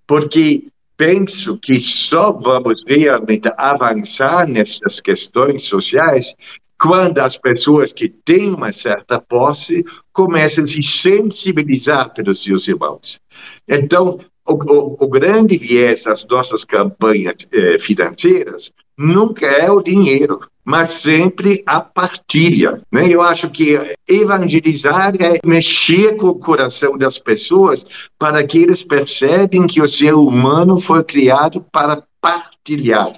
Porque 0.06 0.66
penso 1.02 1.58
que 1.58 1.80
só 1.80 2.32
vamos 2.32 2.84
realmente 2.88 3.50
avançar 3.58 4.48
nessas 4.48 5.00
questões 5.00 5.64
sociais 5.64 6.36
quando 6.80 7.18
as 7.18 7.36
pessoas 7.36 7.92
que 7.92 8.08
têm 8.08 8.54
uma 8.54 8.72
certa 8.72 9.20
posse 9.20 9.84
começam 10.14 10.64
a 10.64 10.68
se 10.68 10.84
sensibilizar 10.84 12.14
pelos 12.14 12.44
seus 12.44 12.68
irmãos. 12.68 13.20
Então, 13.68 14.20
o, 14.48 14.54
o, 14.54 14.98
o 15.06 15.08
grande 15.08 15.58
viés 15.58 16.04
das 16.04 16.24
nossas 16.26 16.64
campanhas 16.64 17.48
eh, 17.52 17.80
financeiras 17.80 18.72
nunca 18.96 19.48
é 19.48 19.72
o 19.72 19.82
dinheiro, 19.82 20.40
mas 20.64 20.92
sempre 20.92 21.64
a 21.66 21.82
partilha. 21.82 22.82
Né? 22.92 23.08
Eu 23.10 23.22
acho 23.22 23.50
que 23.50 23.96
evangelizar 24.08 25.14
é 25.20 25.40
mexer 25.46 26.16
com 26.18 26.28
o 26.28 26.36
coração 26.36 26.98
das 26.98 27.18
pessoas 27.18 27.86
para 28.18 28.44
que 28.44 28.60
eles 28.60 28.84
percebem 28.84 29.68
que 29.68 29.82
o 29.82 29.88
ser 29.88 30.14
humano 30.14 30.80
foi 30.80 31.04
criado 31.04 31.66
para 31.72 32.04
partilhar 32.20 33.12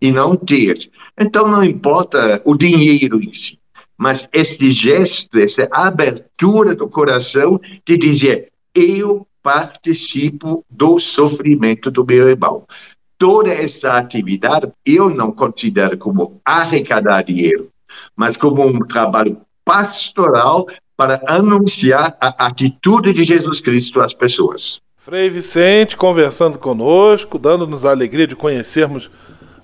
e 0.00 0.10
não 0.10 0.34
ter. 0.34 0.90
Então 1.18 1.46
não 1.46 1.62
importa 1.62 2.40
o 2.44 2.56
dinheiro 2.56 3.22
em 3.22 3.32
si, 3.32 3.58
mas 3.96 4.28
esse 4.32 4.72
gesto, 4.72 5.38
essa 5.38 5.68
abertura 5.70 6.74
do 6.74 6.88
coração 6.88 7.60
de 7.86 7.96
dizer 7.96 8.50
eu 8.74 9.26
participo 9.42 10.64
do 10.70 11.00
sofrimento 11.00 11.90
do 11.90 12.04
meu 12.04 12.28
irmão 12.28 12.64
toda 13.20 13.50
essa 13.50 13.98
atividade 13.98 14.72
eu 14.84 15.10
não 15.10 15.30
considero 15.30 15.98
como 15.98 16.40
arrecadar 16.42 17.22
dinheiro, 17.22 17.68
mas 18.16 18.34
como 18.34 18.66
um 18.66 18.78
trabalho 18.78 19.42
pastoral 19.62 20.66
para 20.96 21.20
anunciar 21.26 22.16
a 22.18 22.46
atitude 22.46 23.12
de 23.12 23.22
Jesus 23.22 23.60
Cristo 23.60 24.00
às 24.00 24.14
pessoas. 24.14 24.80
Frei 24.96 25.28
Vicente 25.28 25.98
conversando 25.98 26.58
conosco, 26.58 27.38
dando-nos 27.38 27.84
a 27.84 27.90
alegria 27.90 28.26
de 28.26 28.34
conhecermos 28.34 29.10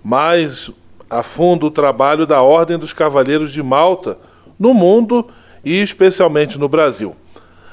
mais 0.04 0.70
a 1.09 1.22
fundo 1.22 1.68
o 1.68 1.70
trabalho 1.70 2.26
da 2.26 2.42
Ordem 2.42 2.78
dos 2.78 2.92
Cavaleiros 2.92 3.50
de 3.50 3.62
Malta 3.62 4.18
no 4.59 4.74
mundo 4.74 5.28
e 5.64 5.80
especialmente 5.80 6.59
no 6.59 6.68
Brasil. 6.68 7.16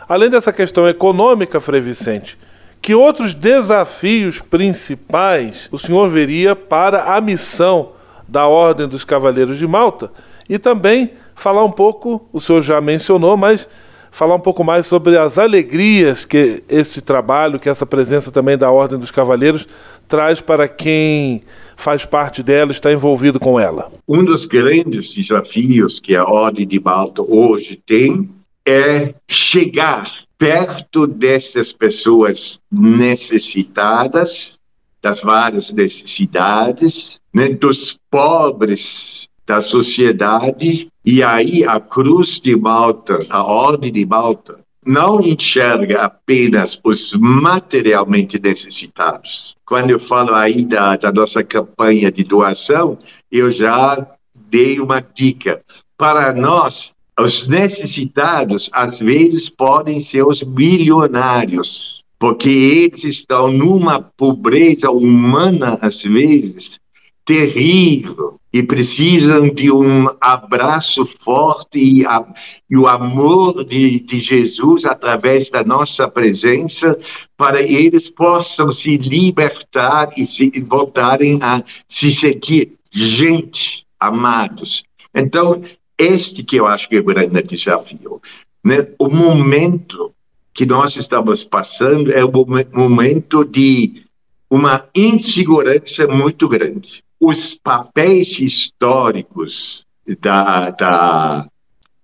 Além 0.07 0.29
dessa 0.29 0.53
questão 0.53 0.87
econômica, 0.87 1.59
Frei 1.59 1.81
Vicente, 1.81 2.37
que 2.83 2.93
outros 2.93 3.33
desafios 3.33 4.41
principais 4.41 5.69
o 5.71 5.77
senhor 5.77 6.09
veria 6.09 6.53
para 6.53 7.15
a 7.15 7.21
missão 7.21 7.93
da 8.27 8.45
Ordem 8.45 8.89
dos 8.89 9.05
Cavaleiros 9.05 9.57
de 9.57 9.65
Malta? 9.65 10.11
E 10.49 10.59
também 10.59 11.11
falar 11.33 11.63
um 11.63 11.71
pouco, 11.71 12.27
o 12.33 12.41
senhor 12.41 12.61
já 12.61 12.81
mencionou, 12.81 13.37
mas 13.37 13.69
falar 14.11 14.35
um 14.35 14.39
pouco 14.39 14.65
mais 14.65 14.85
sobre 14.85 15.17
as 15.17 15.37
alegrias 15.37 16.25
que 16.25 16.61
esse 16.67 17.01
trabalho, 17.01 17.57
que 17.57 17.69
essa 17.69 17.85
presença 17.85 18.33
também 18.33 18.57
da 18.57 18.69
Ordem 18.69 18.99
dos 18.99 19.11
Cavaleiros 19.11 19.65
traz 20.05 20.41
para 20.41 20.67
quem 20.67 21.41
faz 21.77 22.03
parte 22.03 22.43
dela, 22.43 22.71
está 22.71 22.91
envolvido 22.91 23.39
com 23.39 23.57
ela. 23.57 23.93
Um 24.05 24.25
dos 24.25 24.43
grandes 24.43 25.13
desafios 25.13 26.01
que 26.01 26.17
a 26.17 26.25
Ordem 26.25 26.67
de 26.67 26.81
Malta 26.81 27.21
hoje 27.21 27.81
tem 27.85 28.29
é 28.65 29.13
chegar 29.25 30.05
perto 30.43 31.07
dessas 31.07 31.71
pessoas 31.71 32.59
necessitadas, 32.69 34.59
das 35.01 35.21
várias 35.21 35.71
necessidades, 35.71 37.17
né, 37.33 37.47
dos 37.47 37.97
pobres 38.11 39.29
da 39.47 39.61
sociedade, 39.61 40.89
e 41.05 41.23
aí 41.23 41.63
a 41.63 41.79
Cruz 41.79 42.41
de 42.41 42.57
Malta, 42.57 43.25
a 43.29 43.41
Ordem 43.41 43.89
de 43.89 44.05
Malta, 44.05 44.59
não 44.85 45.21
enxerga 45.21 46.01
apenas 46.01 46.77
os 46.83 47.13
materialmente 47.13 48.37
necessitados. 48.37 49.55
Quando 49.65 49.91
eu 49.91 49.99
falo 49.99 50.35
aí 50.35 50.65
da, 50.65 50.97
da 50.97 51.09
nossa 51.09 51.41
campanha 51.41 52.11
de 52.11 52.25
doação, 52.25 52.99
eu 53.31 53.49
já 53.49 54.05
dei 54.35 54.81
uma 54.81 54.99
dica. 54.99 55.63
Para 55.97 56.33
nós, 56.33 56.93
os 57.19 57.47
necessitados, 57.47 58.69
às 58.73 58.99
vezes, 58.99 59.49
podem 59.49 60.01
ser 60.01 60.25
os 60.25 60.41
milionários, 60.41 62.03
porque 62.17 62.49
eles 62.49 63.03
estão 63.03 63.51
numa 63.51 64.01
pobreza 64.01 64.89
humana, 64.89 65.77
às 65.81 66.01
vezes, 66.03 66.79
terrível. 67.25 68.39
e 68.51 68.61
precisam 68.61 69.49
de 69.49 69.71
um 69.71 70.07
abraço 70.21 71.03
forte 71.05 71.79
e, 71.79 72.05
a, 72.05 72.23
e 72.69 72.77
o 72.77 72.87
amor 72.87 73.65
de, 73.65 73.99
de, 73.99 74.21
Jesus 74.21 74.85
através 74.85 75.49
da 75.49 75.63
nossa 75.63 76.07
presença, 76.07 76.95
para 77.35 77.63
eles 77.63 78.11
possam 78.11 78.71
se 78.71 78.95
libertar 78.95 80.11
e 80.15 80.23
se 80.23 80.51
voltarem 80.67 81.39
a 81.41 81.63
se 81.87 82.11
sentir 82.11 82.73
gente, 82.91 83.87
amados. 83.99 84.83
Então, 85.15 85.63
este 86.03 86.43
que 86.43 86.57
eu 86.57 86.67
acho 86.67 86.89
que 86.89 86.97
é 86.97 86.99
o 86.99 87.03
grande 87.03 87.41
desafio. 87.43 88.21
Né? 88.63 88.87
O 88.99 89.09
momento 89.09 90.13
que 90.53 90.65
nós 90.65 90.95
estamos 90.95 91.43
passando 91.43 92.11
é 92.11 92.23
um 92.23 92.31
momento 92.73 93.43
de 93.43 94.03
uma 94.49 94.87
insegurança 94.93 96.07
muito 96.07 96.47
grande 96.47 97.03
os 97.23 97.55
papéis 97.55 98.37
históricos 98.39 99.85
da, 100.19 100.71
da 100.71 101.47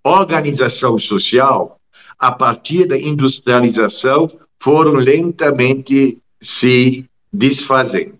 organização 0.01 0.97
social, 0.97 1.77
a 2.17 2.31
partir 2.31 2.87
da 2.87 2.97
industrialização, 2.97 4.31
foram 4.57 4.93
lentamente 4.93 6.21
se 6.41 7.05
desfazendo. 7.31 8.17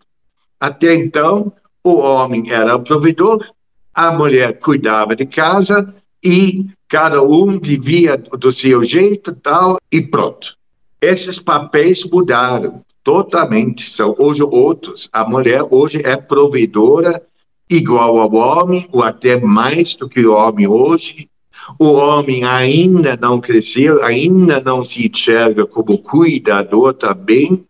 Até 0.59 0.93
então, 0.93 1.53
o 1.82 1.95
homem 1.99 2.51
era 2.51 2.75
o 2.75 2.84
provedor, 2.84 3.45
a 3.94 4.12
mulher 4.12 4.60
cuidava 4.60 5.16
de 5.16 5.26
casa 5.26 5.94
e 6.24 6.66
cada 6.88 7.22
um 7.24 7.60
vivia 7.60 8.18
do 8.18 8.52
seu 8.52 8.84
jeito 8.84 9.34
tal 9.34 9.78
e 9.92 10.02
pronto. 10.02 10.56
Esses 11.02 11.40
papéis 11.40 12.04
mudaram 12.04 12.84
totalmente. 13.04 13.90
São 13.90 14.16
hoje 14.20 14.44
outros. 14.44 15.10
A 15.12 15.28
mulher 15.28 15.62
hoje 15.70 16.02
é 16.04 16.16
provedora 16.18 17.22
igual 17.70 18.18
ao 18.18 18.34
homem, 18.34 18.88
ou 18.92 19.04
até 19.04 19.40
mais 19.40 19.96
do 19.96 20.10
que 20.10 20.26
o 20.26 20.36
homem 20.36 20.68
hoje. 20.68 21.30
O 21.78 21.86
homem 21.86 22.44
ainda 22.44 23.16
não 23.16 23.40
cresceu, 23.40 24.04
ainda 24.04 24.60
não 24.60 24.84
se 24.84 25.08
enxerga 25.08 25.66
como 25.66 26.00
cuidador 26.00 26.94
também. 26.94 27.66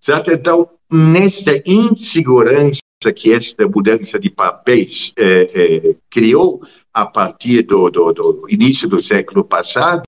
Certo? 0.00 0.30
Então, 0.30 0.68
nessa 0.90 1.60
insegurança 1.66 2.79
que 3.14 3.32
esta 3.32 3.66
mudança 3.66 4.18
de 4.18 4.28
papéis 4.28 5.14
é, 5.16 5.24
é, 5.54 5.96
criou 6.10 6.60
a 6.92 7.06
partir 7.06 7.62
do, 7.62 7.88
do, 7.88 8.12
do 8.12 8.46
início 8.50 8.86
do 8.86 9.00
século 9.00 9.42
passado, 9.42 10.02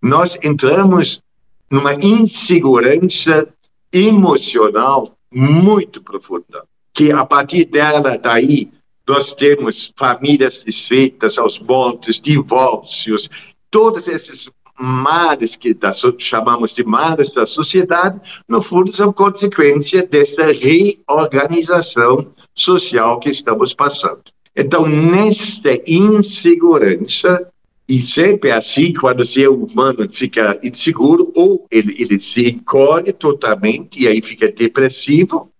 nós 0.00 0.38
entramos 0.44 1.20
numa 1.68 1.94
insegurança 1.94 3.48
emocional 3.92 5.16
muito 5.32 6.00
profunda, 6.00 6.64
que 6.92 7.10
a 7.10 7.24
partir 7.24 7.64
dela, 7.64 8.16
daí, 8.16 8.70
nós 9.08 9.32
temos 9.32 9.92
famílias 9.96 10.62
desfeitas 10.62 11.36
aos 11.36 11.58
montes, 11.58 12.20
divórcios, 12.20 13.28
todos 13.70 14.06
esses 14.06 14.48
males 14.78 15.56
que 15.56 15.72
da, 15.72 15.92
chamamos 16.18 16.74
de 16.74 16.84
males 16.84 17.30
da 17.30 17.46
sociedade, 17.46 18.20
no 18.48 18.60
fundo 18.60 18.92
são 18.92 19.12
consequência 19.12 20.02
dessa 20.02 20.52
reorganização 20.52 22.28
social 22.54 23.18
que 23.20 23.30
estamos 23.30 23.72
passando. 23.72 24.22
Então, 24.56 24.86
nesta 24.86 25.70
insegurança, 25.86 27.48
e 27.88 28.00
sempre 28.00 28.50
é 28.50 28.54
assim, 28.54 28.92
quando 28.92 29.20
o 29.20 29.26
ser 29.26 29.48
humano 29.48 30.08
fica 30.08 30.58
inseguro, 30.62 31.32
ou 31.36 31.66
ele, 31.70 31.94
ele 31.98 32.18
se 32.18 32.48
encolhe 32.48 33.12
totalmente 33.12 34.02
e 34.02 34.08
aí 34.08 34.22
fica 34.22 34.50
depressivo, 34.50 35.50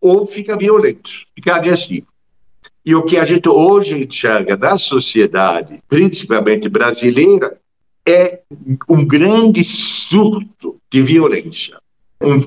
ou 0.00 0.26
fica 0.26 0.56
violento, 0.56 1.10
fica 1.34 1.56
agressivo. 1.56 2.06
E 2.86 2.94
o 2.94 3.02
que 3.02 3.16
a 3.16 3.24
gente 3.24 3.48
hoje 3.48 4.04
enxerga 4.04 4.56
na 4.56 4.76
sociedade, 4.76 5.82
principalmente 5.88 6.68
brasileira, 6.68 7.58
é 8.06 8.40
um 8.88 9.04
grande 9.04 9.62
surto 9.62 10.76
de 10.90 11.02
violência. 11.02 11.78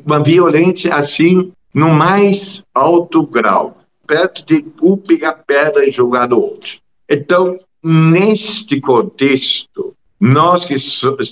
Uma 0.06 0.24
violência 0.24 0.94
assim, 0.96 1.52
no 1.74 1.90
mais 1.90 2.64
alto 2.74 3.26
grau, 3.26 3.78
perto 4.06 4.46
de 4.46 4.66
um 4.82 4.98
pegar 4.98 5.44
pedra 5.46 5.88
e 5.88 5.92
jogar 5.92 6.30
no 6.30 6.40
outro. 6.40 6.80
Então, 7.10 7.60
Neste 7.84 8.82
contexto, 8.82 9.96
nós 10.20 10.66
que 10.66 10.76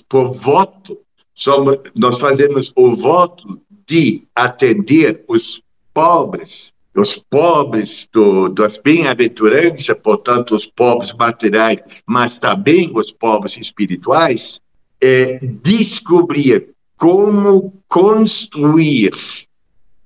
por 0.08 0.32
voto, 0.32 0.98
somos, 1.34 1.78
nós 1.96 2.20
fazemos 2.20 2.72
o 2.76 2.96
voto 2.96 3.60
de 3.88 4.24
atender 4.34 5.24
os 5.28 5.62
pobres, 5.94 6.72
os 6.96 7.18
pobres 7.30 8.08
do, 8.12 8.48
das 8.50 8.78
bem-aventuranças, 8.78 9.96
portanto, 10.02 10.56
os 10.56 10.66
pobres 10.66 11.14
materiais, 11.14 11.82
mas 12.06 12.40
também 12.40 12.92
os 12.94 13.12
pobres 13.12 13.58
espirituais, 13.58 14.62
é 15.02 15.40
descobrir 15.62 16.70
como 16.96 17.74
construir 17.88 19.14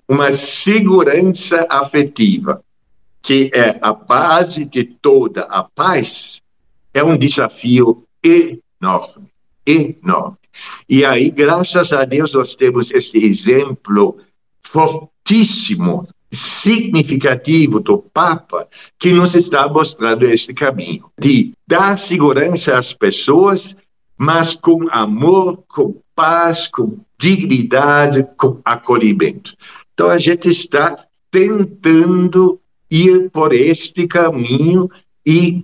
uma 0.08 0.32
segurança 0.34 1.68
afetiva 1.70 2.64
que 3.22 3.52
é 3.54 3.78
a 3.82 3.94
base 3.94 4.66
de 4.66 4.84
toda 4.84 5.44
a 5.44 5.64
paz, 5.64 6.42
é 6.94 7.04
um 7.04 7.18
desafio 7.18 8.04
enorme, 8.24 9.30
enorme. 9.66 10.38
E 10.88 11.06
aí, 11.06 11.30
graças 11.30 11.94
a 11.94 12.06
Deus, 12.06 12.34
nós 12.34 12.56
temos 12.56 12.92
este 12.92 13.24
exemplo 13.24 14.18
fortíssimo, 14.62 16.08
significativo 16.32 17.80
do 17.80 17.98
Papa, 17.98 18.68
que 18.98 19.12
nos 19.12 19.34
está 19.36 19.68
mostrando 19.68 20.26
este 20.26 20.54
caminho 20.54 21.06
de 21.20 21.54
dar 21.68 21.98
segurança 21.98 22.78
às 22.78 22.94
pessoas, 22.94 23.76
mas 24.18 24.54
com 24.54 24.88
amor, 24.92 25.64
com 25.68 25.96
paz, 26.16 26.68
com 26.68 27.00
dignidade, 27.18 28.28
com 28.38 28.60
acolhimento. 28.64 29.56
Então, 29.94 30.10
a 30.10 30.18
gente 30.18 30.50
está 30.50 31.06
tentando 31.32 32.60
ir 32.90 33.30
por 33.30 33.54
este 33.54 34.08
caminho 34.08 34.90
e 35.26 35.64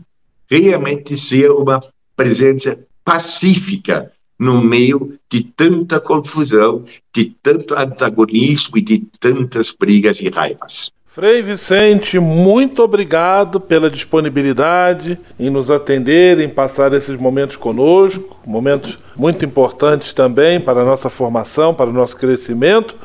realmente 0.50 1.18
ser 1.18 1.52
uma 1.52 1.84
presença 2.16 2.78
pacífica 3.04 4.12
no 4.38 4.62
meio 4.62 5.18
de 5.30 5.44
tanta 5.44 6.00
confusão, 6.00 6.84
de 7.14 7.34
tanto 7.42 7.74
antagonismo 7.74 8.78
e 8.78 8.82
de 8.82 9.00
tantas 9.20 9.72
brigas 9.72 10.20
e 10.20 10.30
raivas. 10.30 10.92
Frei 11.16 11.42
Vicente, 11.42 12.20
muito 12.20 12.84
obrigado 12.84 13.58
pela 13.58 13.90
disponibilidade 13.90 15.18
em 15.40 15.50
nos 15.50 15.72
atender, 15.72 16.42
em 16.42 16.50
passar 16.50 16.94
esses 16.94 17.18
momentos 17.18 17.56
conosco, 17.56 18.38
momentos 18.46 19.00
muito 19.16 19.46
importantes 19.46 20.14
também 20.14 20.60
para 20.60 20.82
a 20.82 20.86
nossa 20.86 21.10
formação, 21.10 21.74
para 21.74 21.90
o 21.90 21.94
nosso 21.94 22.18
crescimento. 22.18 22.98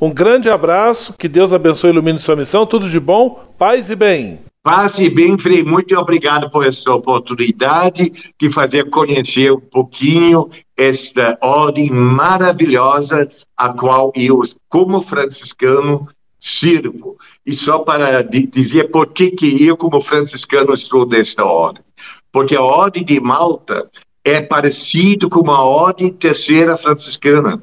Um 0.00 0.10
grande 0.10 0.48
abraço, 0.48 1.12
que 1.14 1.26
Deus 1.26 1.52
abençoe 1.52 1.90
e 1.90 1.92
ilumine 1.92 2.20
sua 2.20 2.36
missão. 2.36 2.64
Tudo 2.66 2.88
de 2.88 3.00
bom, 3.00 3.44
paz 3.58 3.90
e 3.90 3.96
bem. 3.96 4.38
Paz 4.62 4.98
e 4.98 5.08
bem, 5.08 5.38
Frei. 5.38 5.64
Muito 5.64 5.96
obrigado 5.96 6.50
por 6.50 6.66
essa 6.66 6.92
oportunidade 6.92 8.12
de 8.38 8.50
fazer 8.50 8.90
conhecer 8.90 9.52
um 9.52 9.60
pouquinho 9.60 10.48
esta 10.76 11.38
ordem 11.40 11.90
maravilhosa 11.90 13.30
a 13.56 13.70
qual 13.70 14.12
eu, 14.14 14.42
como 14.68 15.00
franciscano, 15.00 16.08
sirvo. 16.38 17.16
E 17.44 17.54
só 17.54 17.78
para 17.78 18.22
dizer 18.22 18.90
por 18.90 19.08
que, 19.08 19.30
que 19.30 19.64
eu, 19.64 19.76
como 19.76 20.00
franciscano, 20.00 20.74
estou 20.74 21.06
nesta 21.06 21.44
ordem. 21.44 21.82
Porque 22.30 22.54
a 22.54 22.62
ordem 22.62 23.04
de 23.04 23.18
Malta 23.18 23.90
é 24.22 24.42
parecido 24.42 25.30
com 25.30 25.50
a 25.50 25.62
ordem 25.62 26.12
terceira 26.12 26.76
franciscana. 26.76 27.62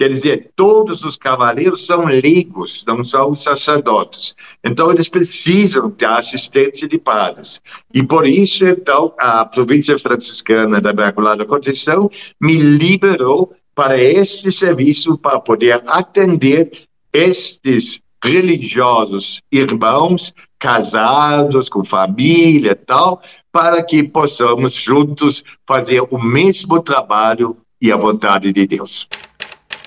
Quer 0.00 0.08
dizer, 0.08 0.52
todos 0.56 1.04
os 1.04 1.14
cavaleiros 1.14 1.84
são 1.84 2.06
leigos, 2.06 2.82
não 2.88 3.04
são 3.04 3.34
sacerdotes. 3.34 4.34
Então, 4.64 4.90
eles 4.90 5.10
precisam 5.10 5.90
da 5.90 6.16
assistência 6.16 6.88
de 6.88 6.98
padres. 6.98 7.60
E 7.92 8.02
por 8.02 8.26
isso, 8.26 8.64
então, 8.64 9.12
a 9.18 9.44
província 9.44 9.98
franciscana 9.98 10.80
da 10.80 10.92
Imaculada 10.92 11.44
Conceição 11.44 12.10
me 12.40 12.54
liberou 12.54 13.54
para 13.74 14.02
este 14.02 14.50
serviço, 14.50 15.18
para 15.18 15.38
poder 15.38 15.82
atender 15.86 16.88
estes 17.12 18.00
religiosos 18.24 19.42
irmãos 19.52 20.32
casados 20.58 21.68
com 21.68 21.84
família 21.84 22.74
tal 22.74 23.20
para 23.52 23.82
que 23.82 24.02
possamos 24.02 24.72
juntos 24.72 25.44
fazer 25.66 26.02
o 26.10 26.18
mesmo 26.18 26.80
trabalho 26.80 27.54
e 27.78 27.92
a 27.92 27.98
vontade 27.98 28.50
de 28.50 28.66
Deus. 28.66 29.06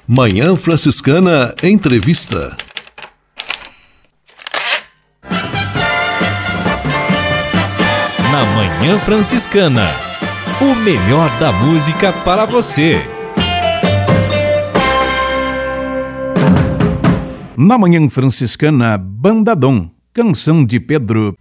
Manhã 0.06 0.54
Franciscana 0.58 1.56
Entrevista. 1.64 2.58
Na 8.30 8.46
Manhã 8.54 9.00
Franciscana, 9.00 9.88
o 10.60 10.76
melhor 10.76 11.30
da 11.40 11.54
música 11.54 12.12
para 12.12 12.44
você. 12.44 13.02
Na 17.56 17.78
Manhã 17.78 18.10
Franciscana, 18.10 18.98
Bandadom, 18.98 19.90
Canção 20.14 20.66
de 20.66 20.82
Pedro. 20.82 21.34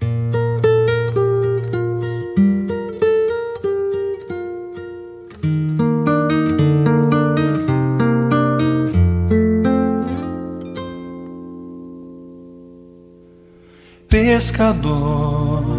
Pescador. 14.43 15.79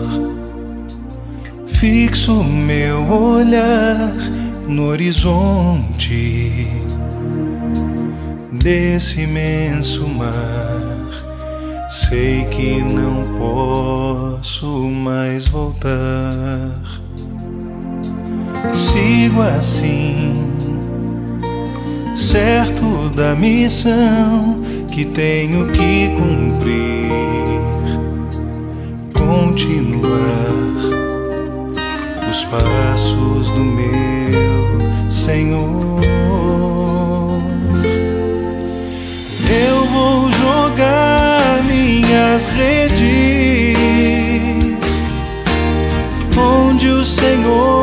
Fixo 1.68 2.42
meu 2.42 3.12
olhar 3.12 4.14
no 4.70 4.88
horizonte 4.88 6.66
desse 8.54 9.24
imenso 9.24 10.08
mar. 10.08 11.10
Sei 11.90 12.46
que 12.46 12.82
não 12.94 13.28
posso 13.38 14.72
mais 14.90 15.50
voltar. 15.50 16.72
Sigo 18.74 19.42
assim, 19.42 20.54
certo 22.16 23.10
da 23.14 23.36
missão 23.36 24.64
que 24.88 25.04
tenho 25.04 25.70
que 25.74 26.16
cumprir. 26.16 27.33
Continuar 29.34 30.54
os 32.30 32.46
passos 32.46 33.50
do 33.50 33.64
meu 33.64 35.10
Senhor. 35.10 36.02
Eu 39.50 39.86
vou 39.86 40.32
jogar 40.34 41.64
minhas 41.64 42.46
redes 42.46 43.76
onde 46.38 46.90
o 46.90 47.04
Senhor 47.04 47.83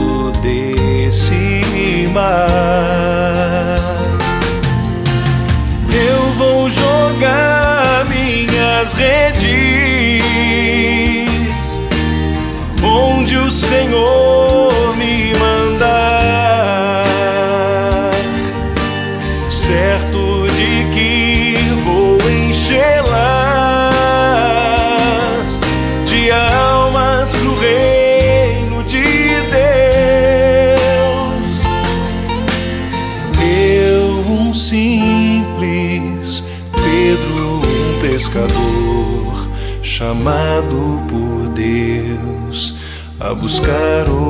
desse 2.11 2.50
buscar 43.41 44.07
outro 44.07 44.20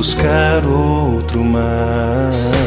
buscar 0.00 0.64
outro 0.66 1.44
mar. 1.44 2.59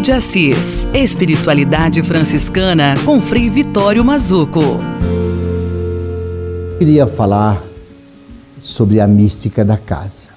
De 0.00 0.10
Assis. 0.12 0.88
Espiritualidade 0.92 2.02
franciscana 2.02 2.94
com 3.04 3.20
Frei 3.20 3.48
Vitório 3.48 4.04
Mazuco. 4.04 4.60
Queria 6.78 7.06
falar 7.06 7.62
sobre 8.58 9.00
a 9.00 9.06
mística 9.06 9.64
da 9.64 9.76
casa. 9.76 10.30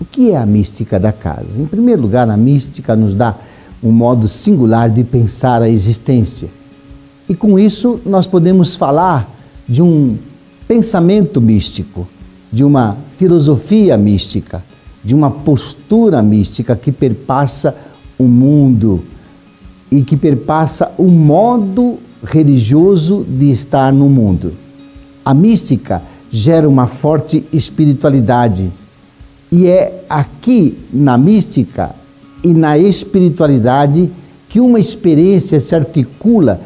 O 0.00 0.04
que 0.04 0.32
é 0.32 0.36
a 0.36 0.44
mística 0.44 0.98
da 0.98 1.12
casa? 1.12 1.48
Em 1.56 1.64
primeiro 1.64 2.02
lugar, 2.02 2.28
a 2.28 2.36
mística 2.36 2.96
nos 2.96 3.14
dá 3.14 3.36
um 3.82 3.92
modo 3.92 4.26
singular 4.26 4.90
de 4.90 5.04
pensar 5.04 5.62
a 5.62 5.68
existência. 5.68 6.48
E 7.28 7.34
com 7.34 7.58
isso, 7.58 8.00
nós 8.04 8.26
podemos 8.26 8.74
falar 8.74 9.30
de 9.68 9.80
um 9.80 10.18
pensamento 10.66 11.40
místico, 11.40 12.06
de 12.52 12.64
uma 12.64 12.96
filosofia 13.16 13.96
mística, 13.96 14.62
de 15.04 15.14
uma 15.14 15.30
postura 15.30 16.20
mística 16.22 16.74
que 16.74 16.90
perpassa 16.90 17.74
o 18.18 18.24
mundo 18.24 19.02
e 19.90 20.02
que 20.02 20.16
perpassa 20.16 20.90
o 20.98 21.04
modo 21.04 21.98
religioso 22.22 23.24
de 23.24 23.50
estar 23.50 23.92
no 23.92 24.08
mundo. 24.08 24.52
A 25.24 25.32
mística 25.32 26.02
gera 26.30 26.68
uma 26.68 26.86
forte 26.86 27.44
espiritualidade 27.52 28.70
e 29.50 29.66
é 29.66 30.04
aqui 30.08 30.76
na 30.92 31.16
mística 31.16 31.94
e 32.42 32.48
na 32.48 32.76
espiritualidade 32.76 34.10
que 34.48 34.60
uma 34.60 34.78
experiência 34.78 35.60
se 35.60 35.74
articula 35.74 36.60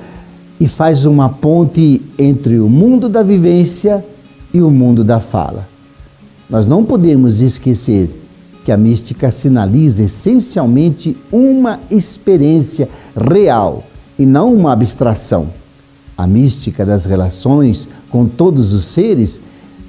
e 0.58 0.66
faz 0.66 1.04
uma 1.04 1.28
ponte 1.28 2.00
entre 2.18 2.58
o 2.58 2.68
mundo 2.68 3.08
da 3.08 3.22
vivência 3.22 4.04
e 4.54 4.60
o 4.60 4.70
mundo 4.70 5.02
da 5.02 5.18
fala. 5.18 5.68
Nós 6.48 6.66
não 6.66 6.84
podemos 6.84 7.40
esquecer 7.40 8.21
que 8.64 8.72
a 8.72 8.76
mística 8.76 9.30
sinaliza 9.30 10.04
essencialmente 10.04 11.16
uma 11.30 11.80
experiência 11.90 12.88
real 13.16 13.84
e 14.18 14.24
não 14.24 14.54
uma 14.54 14.72
abstração. 14.72 15.48
A 16.16 16.26
mística 16.26 16.84
das 16.84 17.04
relações 17.04 17.88
com 18.10 18.26
todos 18.26 18.72
os 18.72 18.84
seres 18.84 19.40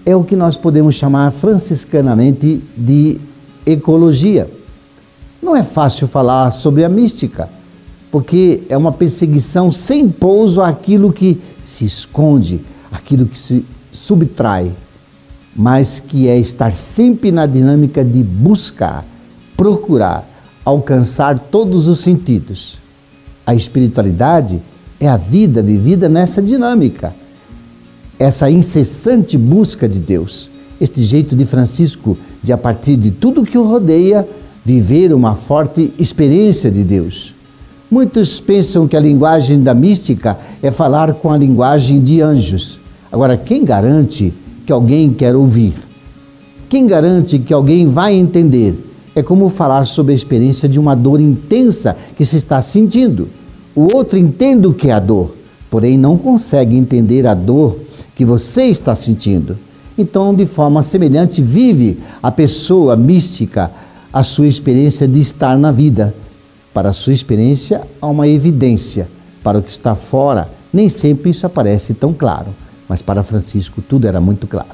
é 0.05 0.15
o 0.15 0.23
que 0.23 0.35
nós 0.35 0.57
podemos 0.57 0.95
chamar 0.95 1.31
franciscanamente 1.31 2.61
de 2.75 3.19
ecologia. 3.65 4.49
Não 5.41 5.55
é 5.55 5.63
fácil 5.63 6.07
falar 6.07 6.51
sobre 6.51 6.83
a 6.83 6.89
mística, 6.89 7.49
porque 8.11 8.63
é 8.69 8.77
uma 8.77 8.91
perseguição 8.91 9.71
sem 9.71 10.09
pouso 10.09 10.61
àquilo 10.61 11.11
que 11.11 11.39
se 11.61 11.85
esconde, 11.85 12.61
aquilo 12.91 13.25
que 13.25 13.37
se 13.37 13.65
subtrai, 13.91 14.71
mas 15.55 15.99
que 15.99 16.27
é 16.27 16.37
estar 16.37 16.71
sempre 16.71 17.31
na 17.31 17.45
dinâmica 17.45 18.03
de 18.03 18.23
buscar, 18.23 19.05
procurar, 19.55 20.27
alcançar 20.65 21.37
todos 21.37 21.87
os 21.87 21.99
sentidos. 21.99 22.79
A 23.45 23.53
espiritualidade 23.53 24.61
é 24.99 25.07
a 25.07 25.17
vida 25.17 25.61
vivida 25.61 26.07
nessa 26.07 26.41
dinâmica, 26.41 27.13
essa 28.17 28.49
incessante 28.49 29.37
busca 29.37 29.87
de 29.87 29.99
Deus. 29.99 30.49
Este 30.79 31.03
jeito 31.03 31.35
de 31.35 31.45
Francisco 31.45 32.17
de, 32.41 32.51
a 32.51 32.57
partir 32.57 32.95
de 32.95 33.11
tudo 33.11 33.45
que 33.45 33.57
o 33.57 33.65
rodeia, 33.65 34.27
viver 34.65 35.13
uma 35.13 35.35
forte 35.35 35.93
experiência 35.99 36.71
de 36.71 36.83
Deus. 36.83 37.33
Muitos 37.91 38.39
pensam 38.39 38.87
que 38.87 38.97
a 38.97 38.99
linguagem 38.99 39.61
da 39.61 39.73
mística 39.73 40.37
é 40.61 40.71
falar 40.71 41.13
com 41.13 41.31
a 41.31 41.37
linguagem 41.37 42.01
de 42.01 42.21
anjos. 42.21 42.79
Agora, 43.11 43.37
quem 43.37 43.63
garante 43.63 44.33
que 44.65 44.71
alguém 44.71 45.11
quer 45.11 45.35
ouvir? 45.35 45.73
Quem 46.69 46.87
garante 46.87 47.37
que 47.37 47.53
alguém 47.53 47.87
vai 47.87 48.13
entender? 48.13 48.75
É 49.15 49.21
como 49.21 49.49
falar 49.49 49.85
sobre 49.85 50.13
a 50.13 50.15
experiência 50.15 50.67
de 50.67 50.79
uma 50.79 50.95
dor 50.95 51.21
intensa 51.21 51.95
que 52.17 52.25
se 52.25 52.35
está 52.35 52.61
sentindo. 52.61 53.27
O 53.75 53.93
outro 53.93 54.17
entende 54.17 54.67
o 54.67 54.73
que 54.73 54.89
é 54.89 54.93
a 54.93 54.99
dor, 54.99 55.35
porém 55.69 55.97
não 55.97 56.17
consegue 56.17 56.75
entender 56.75 57.27
a 57.27 57.33
dor 57.33 57.77
que 58.15 58.25
você 58.25 58.63
está 58.63 58.95
sentindo. 58.95 59.57
Então, 59.97 60.33
de 60.33 60.45
forma 60.45 60.81
semelhante, 60.81 61.41
vive 61.41 61.99
a 62.21 62.31
pessoa 62.31 62.95
mística 62.95 63.69
a 64.11 64.23
sua 64.23 64.47
experiência 64.47 65.07
de 65.07 65.19
estar 65.19 65.57
na 65.57 65.71
vida. 65.71 66.13
Para 66.73 66.89
a 66.89 66.93
sua 66.93 67.13
experiência, 67.13 67.81
há 68.01 68.07
uma 68.07 68.27
evidência. 68.27 69.07
Para 69.43 69.59
o 69.59 69.63
que 69.63 69.71
está 69.71 69.95
fora, 69.95 70.49
nem 70.71 70.89
sempre 70.89 71.29
isso 71.29 71.45
aparece 71.45 71.93
tão 71.93 72.13
claro. 72.13 72.47
Mas 72.93 73.01
para 73.01 73.23
Francisco, 73.23 73.81
tudo 73.81 74.07
era 74.07 74.21
muito 74.21 74.45
claro. 74.45 74.69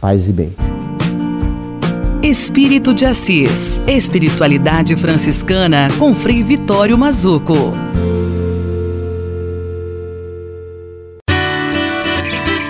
Paz 0.00 0.28
e 0.28 0.32
bem. 0.32 0.52
Espírito 2.20 2.92
de 2.92 3.06
Assis. 3.06 3.80
Espiritualidade 3.86 4.96
franciscana 4.96 5.88
com 5.96 6.12
Frei 6.12 6.42
Vitório 6.42 6.98
Mazuco. 6.98 7.72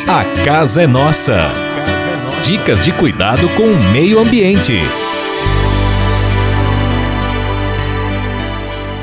A 0.06 0.44
casa 0.44 0.82
é 0.82 0.86
nossa. 0.86 1.40
Dicas 2.44 2.84
de 2.84 2.92
cuidado 2.92 3.48
com 3.56 3.62
o 3.62 3.92
meio 3.94 4.18
ambiente. 4.18 4.78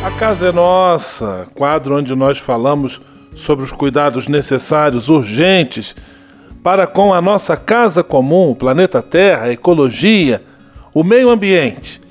A 0.06 0.12
casa 0.20 0.50
é 0.50 0.52
nossa, 0.52 1.48
quadro 1.56 1.98
onde 1.98 2.16
nós 2.16 2.38
falamos 2.38 3.02
sobre 3.36 3.64
os 3.64 3.72
cuidados 3.72 4.28
necessários, 4.28 5.10
urgentes, 5.10 5.96
para 6.64 6.86
com 6.86 7.14
a 7.14 7.22
nossa 7.22 7.56
casa 7.56 8.04
comum, 8.04 8.52
o 8.52 8.56
planeta 8.56 9.02
Terra, 9.02 9.46
a 9.46 9.52
ecologia, 9.52 10.44
o 10.94 11.04
meio 11.04 11.30
ambiente. 11.30 12.02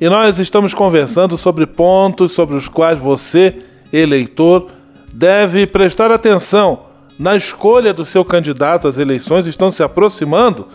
E 0.00 0.08
nós 0.08 0.38
estamos 0.38 0.74
conversando 0.74 1.36
sobre 1.36 1.66
pontos 1.66 2.32
sobre 2.32 2.56
os 2.56 2.68
quais 2.68 2.98
você, 2.98 3.56
eleitor, 3.92 4.68
deve 5.12 5.66
prestar 5.66 6.10
atenção 6.10 6.80
na 7.18 7.36
escolha 7.36 7.94
do 7.94 8.04
seu 8.04 8.24
candidato. 8.24 8.88
As 8.88 8.98
eleições 8.98 9.46
estão 9.46 9.70
se 9.70 9.82
aproximando 9.82 10.66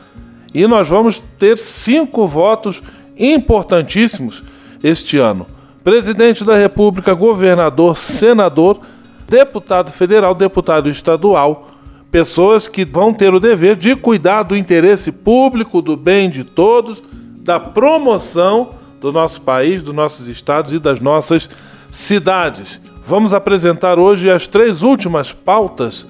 e 0.53 0.65
nós 0.65 0.87
vamos 0.87 1.21
ter 1.37 1.57
cinco 1.57 2.25
votos 2.25 2.81
importantíssimos 3.17 4.43
este 4.81 5.17
ano: 5.17 5.45
presidente 5.83 6.43
da 6.43 6.55
República, 6.55 7.13
governador, 7.13 7.97
senador, 7.97 8.79
deputado 9.27 9.91
federal, 9.91 10.33
deputado 10.33 10.89
estadual. 10.89 11.69
Pessoas 12.09 12.67
que 12.67 12.85
vão 12.85 13.13
ter 13.13 13.33
o 13.33 13.39
dever 13.39 13.75
de 13.75 13.95
cuidar 13.95 14.43
do 14.43 14.55
interesse 14.55 15.11
público, 15.11 15.81
do 15.81 15.97
bem 15.97 16.29
de 16.29 16.43
todos, 16.43 17.03
da 17.37 17.59
promoção 17.59 18.71
do 19.01 19.11
nosso 19.11 19.41
país, 19.41 19.83
dos 19.83 19.93
nossos 19.93 20.27
estados 20.27 20.71
e 20.71 20.79
das 20.79 20.99
nossas 20.99 21.49
cidades. 21.91 22.81
Vamos 23.05 23.33
apresentar 23.33 23.99
hoje 23.99 24.29
as 24.29 24.47
três 24.47 24.81
últimas 24.81 25.31
pautas 25.31 26.07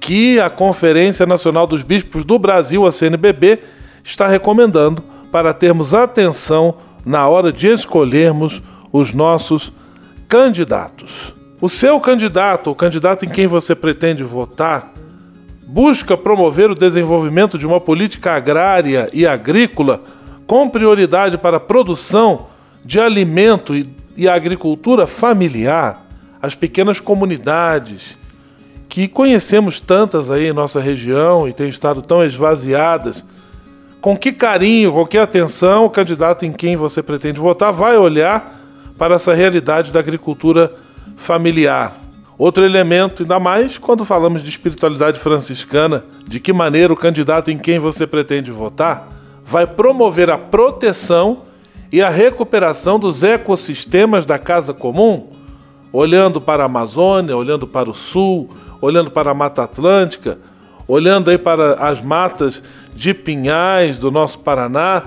que 0.00 0.38
a 0.38 0.48
Conferência 0.48 1.26
Nacional 1.26 1.66
dos 1.66 1.82
Bispos 1.82 2.24
do 2.24 2.38
Brasil, 2.38 2.86
a 2.86 2.92
CNBB, 2.92 3.58
está 4.04 4.28
recomendando 4.28 5.02
para 5.32 5.52
termos 5.52 5.94
atenção 5.94 6.76
na 7.04 7.26
hora 7.26 7.52
de 7.52 7.68
escolhermos 7.68 8.62
os 8.92 9.12
nossos 9.12 9.72
candidatos. 10.28 11.37
O 11.60 11.68
seu 11.68 11.98
candidato, 11.98 12.70
o 12.70 12.74
candidato 12.74 13.24
em 13.24 13.28
quem 13.28 13.48
você 13.48 13.74
pretende 13.74 14.22
votar, 14.22 14.92
busca 15.66 16.16
promover 16.16 16.70
o 16.70 16.74
desenvolvimento 16.74 17.58
de 17.58 17.66
uma 17.66 17.80
política 17.80 18.32
agrária 18.32 19.08
e 19.12 19.26
agrícola 19.26 20.02
com 20.46 20.68
prioridade 20.68 21.36
para 21.36 21.56
a 21.56 21.60
produção 21.60 22.46
de 22.84 23.00
alimento 23.00 23.74
e, 23.74 23.92
e 24.16 24.28
agricultura 24.28 25.04
familiar, 25.06 26.06
as 26.40 26.54
pequenas 26.54 27.00
comunidades 27.00 28.16
que 28.88 29.08
conhecemos 29.08 29.80
tantas 29.80 30.30
aí 30.30 30.46
em 30.46 30.52
nossa 30.52 30.80
região 30.80 31.48
e 31.48 31.52
têm 31.52 31.68
estado 31.68 32.00
tão 32.00 32.24
esvaziadas. 32.24 33.26
Com 34.00 34.16
que 34.16 34.32
carinho, 34.32 34.92
com 34.92 35.04
que 35.04 35.18
atenção 35.18 35.84
o 35.84 35.90
candidato 35.90 36.46
em 36.46 36.52
quem 36.52 36.76
você 36.76 37.02
pretende 37.02 37.40
votar 37.40 37.72
vai 37.72 37.96
olhar 37.96 38.60
para 38.96 39.16
essa 39.16 39.34
realidade 39.34 39.92
da 39.92 39.98
agricultura 39.98 40.68
familiar. 40.68 40.87
Outro 42.38 42.64
elemento, 42.64 43.22
ainda 43.22 43.40
mais 43.40 43.76
quando 43.76 44.04
falamos 44.04 44.42
de 44.42 44.48
espiritualidade 44.48 45.18
franciscana, 45.18 46.04
de 46.26 46.38
que 46.38 46.52
maneira 46.52 46.92
o 46.92 46.96
candidato 46.96 47.50
em 47.50 47.58
quem 47.58 47.78
você 47.78 48.06
pretende 48.06 48.52
votar 48.52 49.08
vai 49.44 49.66
promover 49.66 50.30
a 50.30 50.36
proteção 50.36 51.42
e 51.90 52.02
a 52.02 52.10
recuperação 52.10 52.98
dos 52.98 53.24
ecossistemas 53.24 54.26
da 54.26 54.38
casa 54.38 54.74
comum, 54.74 55.30
olhando 55.90 56.38
para 56.38 56.62
a 56.62 56.66
Amazônia, 56.66 57.34
olhando 57.34 57.66
para 57.66 57.88
o 57.88 57.94
Sul, 57.94 58.50
olhando 58.80 59.10
para 59.10 59.30
a 59.30 59.34
Mata 59.34 59.62
Atlântica, 59.62 60.38
olhando 60.86 61.30
aí 61.30 61.38
para 61.38 61.74
as 61.88 62.00
matas 62.00 62.62
de 62.94 63.14
pinhais 63.14 63.96
do 63.96 64.10
nosso 64.10 64.38
Paraná, 64.38 65.02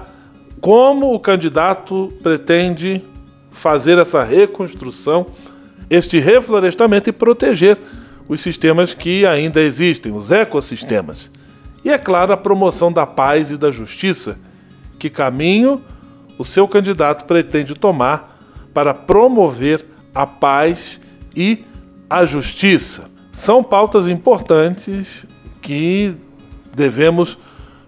como 0.59 1.13
o 1.13 1.19
candidato 1.19 2.11
pretende 2.23 3.03
fazer 3.51 3.99
essa 3.99 4.23
reconstrução, 4.23 5.27
este 5.91 6.21
reflorestamento 6.21 7.09
e 7.09 7.11
proteger 7.11 7.77
os 8.25 8.39
sistemas 8.39 8.93
que 8.93 9.25
ainda 9.25 9.59
existem, 9.59 10.13
os 10.13 10.31
ecossistemas. 10.31 11.29
E 11.83 11.89
é 11.89 11.97
claro, 11.97 12.31
a 12.31 12.37
promoção 12.37 12.93
da 12.93 13.05
paz 13.05 13.51
e 13.51 13.57
da 13.57 13.69
justiça. 13.71 14.39
Que 14.97 15.09
caminho 15.09 15.81
o 16.37 16.45
seu 16.45 16.65
candidato 16.65 17.25
pretende 17.25 17.73
tomar 17.73 18.39
para 18.73 18.93
promover 18.93 19.85
a 20.15 20.25
paz 20.25 21.01
e 21.35 21.65
a 22.09 22.23
justiça? 22.23 23.11
São 23.33 23.61
pautas 23.61 24.07
importantes 24.07 25.25
que 25.61 26.15
devemos 26.73 27.37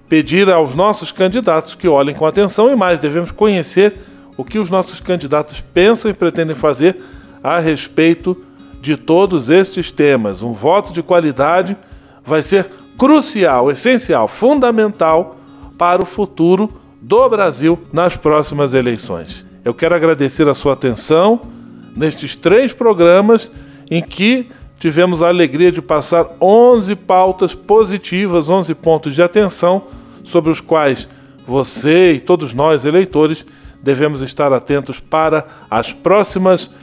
pedir 0.10 0.50
aos 0.52 0.76
nossos 0.76 1.10
candidatos 1.10 1.74
que 1.74 1.88
olhem 1.88 2.14
com 2.14 2.26
atenção 2.26 2.70
e 2.70 2.76
mais, 2.76 3.00
devemos 3.00 3.32
conhecer 3.32 3.96
o 4.36 4.44
que 4.44 4.60
os 4.60 4.70
nossos 4.70 5.00
candidatos 5.00 5.62
pensam 5.74 6.12
e 6.12 6.14
pretendem 6.14 6.56
fazer 6.56 6.98
a 7.44 7.60
respeito 7.60 8.38
de 8.82 8.96
todos 8.96 9.50
estes 9.50 9.92
temas. 9.92 10.42
Um 10.42 10.54
voto 10.54 10.94
de 10.94 11.04
qualidade 11.04 11.76
vai 12.26 12.42
ser 12.42 12.70
crucial, 12.98 13.70
essencial, 13.70 14.28
fundamental 14.28 15.38
para 15.78 16.02
o 16.02 16.06
futuro 16.06 16.72
do 17.02 17.28
Brasil 17.28 17.78
nas 17.92 18.16
próximas 18.16 18.74
eleições. 18.74 19.46
Eu 19.66 19.74
quero 19.74 19.96
agradecer 19.96 20.48
a 20.48 20.54
sua 20.54 20.74
atenção 20.74 21.42
nestes 21.96 22.36
três 22.36 22.74
programas 22.74 23.52
em 23.92 24.02
que 24.02 24.50
tivemos 24.80 25.22
a 25.22 25.28
alegria 25.28 25.72
de 25.72 25.82
passar 25.82 26.28
11 26.42 26.96
pautas 26.96 27.56
positivas, 27.56 28.50
11 28.50 28.74
pontos 28.76 29.16
de 29.16 29.22
atenção 29.22 29.84
sobre 30.24 30.52
os 30.52 30.60
quais 30.60 31.08
você 31.46 32.14
e 32.14 32.20
todos 32.20 32.54
nós, 32.54 32.86
eleitores, 32.86 33.46
devemos 33.82 34.22
estar 34.22 34.52
atentos 34.54 35.00
para 35.00 35.46
as 35.70 35.92
próximas 35.92 36.70
eleições. 36.70 36.83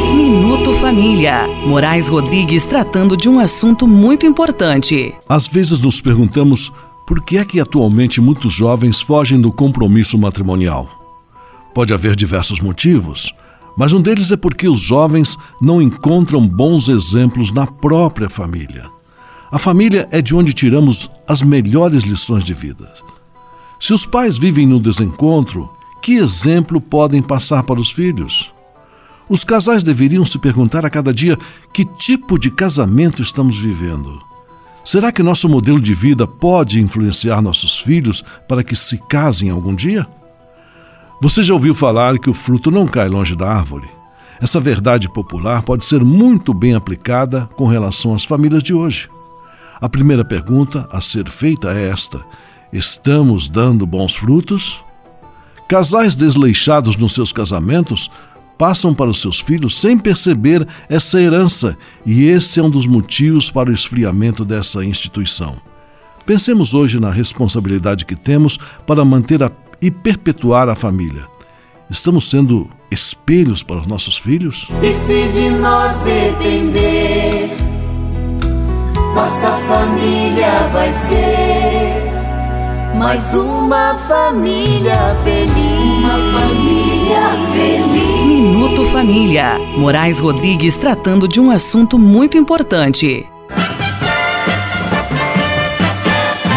Minuto 0.31 0.73
Família. 0.75 1.45
Moraes 1.65 2.07
Rodrigues 2.07 2.63
tratando 2.63 3.17
de 3.17 3.27
um 3.27 3.37
assunto 3.37 3.85
muito 3.85 4.25
importante. 4.25 5.13
Às 5.27 5.45
vezes 5.45 5.77
nos 5.77 5.99
perguntamos 5.99 6.71
por 7.05 7.21
que 7.21 7.37
é 7.37 7.43
que 7.43 7.59
atualmente 7.59 8.21
muitos 8.21 8.53
jovens 8.53 9.01
fogem 9.01 9.41
do 9.41 9.51
compromisso 9.51 10.17
matrimonial. 10.17 10.87
Pode 11.75 11.93
haver 11.93 12.15
diversos 12.15 12.61
motivos, 12.61 13.35
mas 13.77 13.91
um 13.91 14.01
deles 14.01 14.31
é 14.31 14.37
porque 14.37 14.69
os 14.69 14.79
jovens 14.79 15.37
não 15.61 15.81
encontram 15.81 16.47
bons 16.47 16.87
exemplos 16.87 17.51
na 17.51 17.67
própria 17.67 18.29
família. 18.29 18.89
A 19.51 19.59
família 19.59 20.07
é 20.13 20.21
de 20.21 20.33
onde 20.33 20.53
tiramos 20.53 21.11
as 21.27 21.41
melhores 21.41 22.03
lições 22.03 22.45
de 22.45 22.53
vida. 22.53 22.89
Se 23.81 23.93
os 23.93 24.05
pais 24.05 24.37
vivem 24.37 24.65
no 24.65 24.79
desencontro, 24.79 25.69
que 26.01 26.13
exemplo 26.13 26.79
podem 26.79 27.21
passar 27.21 27.63
para 27.63 27.81
os 27.81 27.91
filhos? 27.91 28.53
Os 29.31 29.45
casais 29.45 29.81
deveriam 29.81 30.25
se 30.25 30.37
perguntar 30.37 30.85
a 30.85 30.89
cada 30.89 31.13
dia 31.13 31.37
que 31.73 31.85
tipo 31.85 32.37
de 32.37 32.51
casamento 32.51 33.21
estamos 33.21 33.57
vivendo. 33.57 34.21
Será 34.83 35.09
que 35.09 35.23
nosso 35.23 35.47
modelo 35.47 35.79
de 35.79 35.93
vida 35.93 36.27
pode 36.27 36.81
influenciar 36.81 37.41
nossos 37.41 37.79
filhos 37.79 38.25
para 38.45 38.61
que 38.61 38.75
se 38.75 38.97
casem 38.97 39.49
algum 39.49 39.73
dia? 39.73 40.05
Você 41.21 41.43
já 41.43 41.53
ouviu 41.53 41.73
falar 41.73 42.19
que 42.19 42.29
o 42.29 42.33
fruto 42.33 42.69
não 42.69 42.85
cai 42.85 43.07
longe 43.07 43.33
da 43.33 43.49
árvore? 43.49 43.89
Essa 44.41 44.59
verdade 44.59 45.07
popular 45.07 45.61
pode 45.63 45.85
ser 45.85 46.03
muito 46.03 46.53
bem 46.53 46.75
aplicada 46.75 47.47
com 47.55 47.67
relação 47.67 48.13
às 48.13 48.25
famílias 48.25 48.61
de 48.61 48.73
hoje. 48.73 49.09
A 49.79 49.87
primeira 49.87 50.25
pergunta 50.25 50.89
a 50.91 50.99
ser 50.99 51.29
feita 51.29 51.71
é 51.71 51.87
esta: 51.87 52.21
estamos 52.73 53.47
dando 53.47 53.87
bons 53.87 54.13
frutos? 54.13 54.83
Casais 55.69 56.17
desleixados 56.17 56.97
nos 56.97 57.13
seus 57.13 57.31
casamentos 57.31 58.11
passam 58.61 58.93
para 58.93 59.09
os 59.09 59.19
seus 59.19 59.39
filhos 59.39 59.75
sem 59.81 59.97
perceber 59.97 60.67
essa 60.87 61.19
herança, 61.19 61.75
e 62.05 62.27
esse 62.27 62.59
é 62.59 62.63
um 62.63 62.69
dos 62.69 62.85
motivos 62.85 63.49
para 63.49 63.71
o 63.71 63.73
esfriamento 63.73 64.45
dessa 64.45 64.85
instituição. 64.85 65.55
Pensemos 66.27 66.75
hoje 66.75 66.99
na 66.99 67.09
responsabilidade 67.09 68.05
que 68.05 68.15
temos 68.15 68.59
para 68.85 69.03
manter 69.03 69.41
a 69.41 69.51
e 69.81 69.89
perpetuar 69.89 70.69
a 70.69 70.75
família. 70.75 71.25
Estamos 71.89 72.29
sendo 72.29 72.69
espelhos 72.91 73.63
para 73.63 73.77
os 73.77 73.87
nossos 73.87 74.19
filhos? 74.19 74.67
E 74.83 74.93
se 74.93 75.27
de 75.29 75.49
nós 75.49 75.97
depender, 76.01 77.49
nossa 79.15 79.57
família 79.67 80.69
vai 80.71 80.91
ser 80.91 81.70
mais 82.95 83.33
uma 83.33 83.95
família 84.07 85.15
feliz. 85.23 85.53
Uma 85.99 86.17
família 86.39 87.21
feliz. 87.53 88.25
Minuto 88.25 88.85
Família. 88.85 89.57
Moraes 89.77 90.19
Rodrigues 90.19 90.75
tratando 90.75 91.27
de 91.27 91.39
um 91.39 91.51
assunto 91.51 91.97
muito 91.97 92.37
importante. 92.37 93.27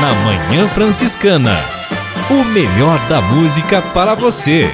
Na 0.00 0.14
Manhã 0.24 0.68
Franciscana. 0.68 1.56
O 2.30 2.44
melhor 2.44 2.98
da 3.08 3.20
música 3.20 3.82
para 3.82 4.14
você. 4.14 4.70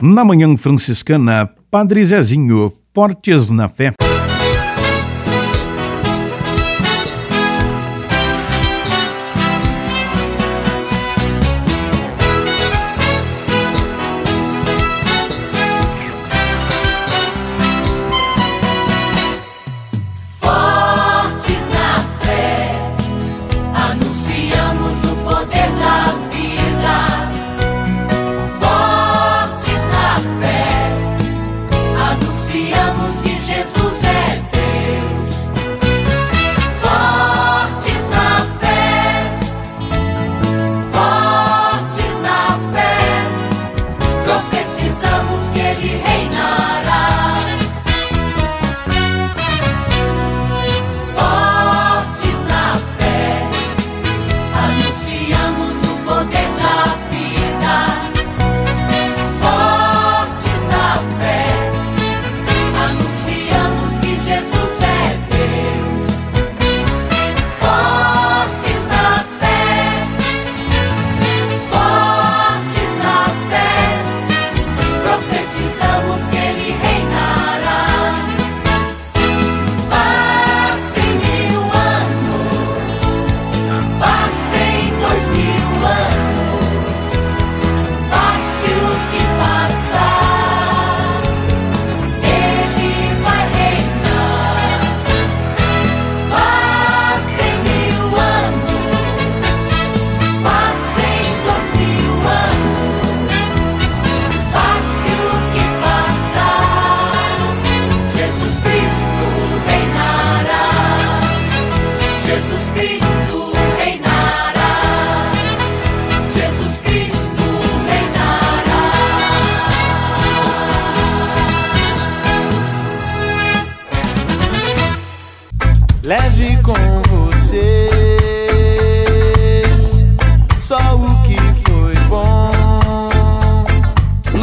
Na 0.00 0.24
Manhã 0.24 0.56
Franciscana, 0.56 1.50
Padre 1.70 2.04
Zezinho, 2.04 2.72
Fortes 2.94 3.50
na 3.50 3.68
Fé. 3.68 3.92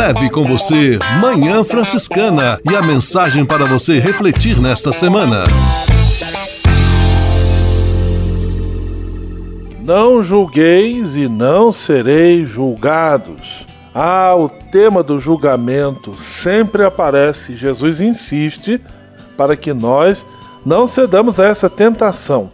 Leve 0.08 0.30
com 0.30 0.45
você 0.45 0.97
Manhã 1.22 1.66
Franciscana 1.66 2.58
e 2.64 2.74
a 2.74 2.82
mensagem 2.82 3.45
para 3.45 3.66
você 3.66 3.99
refletir 3.99 4.58
nesta 4.58 4.93
semana. 4.93 5.43
Não 9.84 10.24
julgueis 10.24 11.18
e 11.18 11.28
não 11.28 11.74
sereis 11.74 12.47
julgados. 12.47 13.66
Ah, 13.93 14.34
o 14.34 14.47
tema 14.47 15.03
do 15.03 15.20
julgamento 15.20 16.14
sempre 16.14 16.86
aparece. 16.86 17.58
Jesus 17.58 17.99
insiste 17.99 18.80
para 19.36 19.58
que 19.58 19.74
nós 19.74 20.26
não 20.66 20.88
cedamos 20.88 21.38
a 21.38 21.47
essa 21.47 21.70
tentação. 21.70 22.49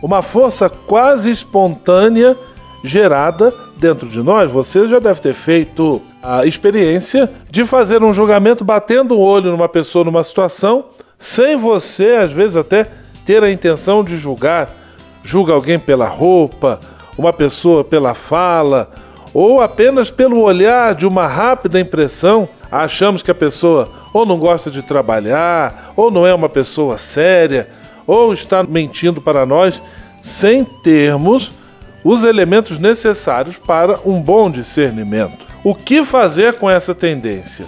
Uma 0.00 0.22
força 0.22 0.68
quase 0.68 1.32
espontânea 1.32 2.36
gerada 2.84 3.52
dentro 3.76 4.06
de 4.06 4.22
nós. 4.22 4.52
Você 4.52 4.86
já 4.86 5.00
deve 5.00 5.20
ter 5.20 5.34
feito 5.34 6.00
a 6.22 6.46
experiência 6.46 7.30
de 7.50 7.64
fazer 7.64 8.02
um 8.02 8.12
julgamento 8.12 8.64
batendo 8.64 9.14
o 9.14 9.20
olho 9.20 9.50
numa 9.50 9.68
pessoa 9.68 10.04
numa 10.04 10.22
situação, 10.22 10.84
sem 11.18 11.56
você, 11.56 12.16
às 12.16 12.30
vezes, 12.30 12.56
até 12.56 12.86
ter 13.26 13.42
a 13.42 13.50
intenção 13.50 14.04
de 14.04 14.16
julgar 14.16 14.82
julga 15.22 15.52
alguém 15.52 15.78
pela 15.78 16.06
roupa, 16.06 16.80
uma 17.16 17.32
pessoa 17.32 17.84
pela 17.84 18.14
fala, 18.14 18.90
ou 19.32 19.60
apenas 19.60 20.10
pelo 20.10 20.40
olhar 20.40 20.94
de 20.94 21.06
uma 21.06 21.26
rápida 21.26 21.80
impressão, 21.80 22.48
achamos 22.70 23.22
que 23.22 23.30
a 23.30 23.34
pessoa 23.34 23.88
ou 24.12 24.26
não 24.26 24.38
gosta 24.38 24.70
de 24.70 24.82
trabalhar, 24.82 25.92
ou 25.96 26.10
não 26.10 26.26
é 26.26 26.34
uma 26.34 26.48
pessoa 26.48 26.98
séria, 26.98 27.68
ou 28.06 28.32
está 28.32 28.62
mentindo 28.62 29.22
para 29.22 29.46
nós, 29.46 29.80
sem 30.20 30.64
termos 30.64 31.52
os 32.04 32.24
elementos 32.24 32.78
necessários 32.78 33.56
para 33.56 33.98
um 34.04 34.20
bom 34.20 34.50
discernimento. 34.50 35.51
O 35.64 35.76
que 35.76 36.04
fazer 36.04 36.54
com 36.54 36.68
essa 36.68 36.92
tendência? 36.92 37.64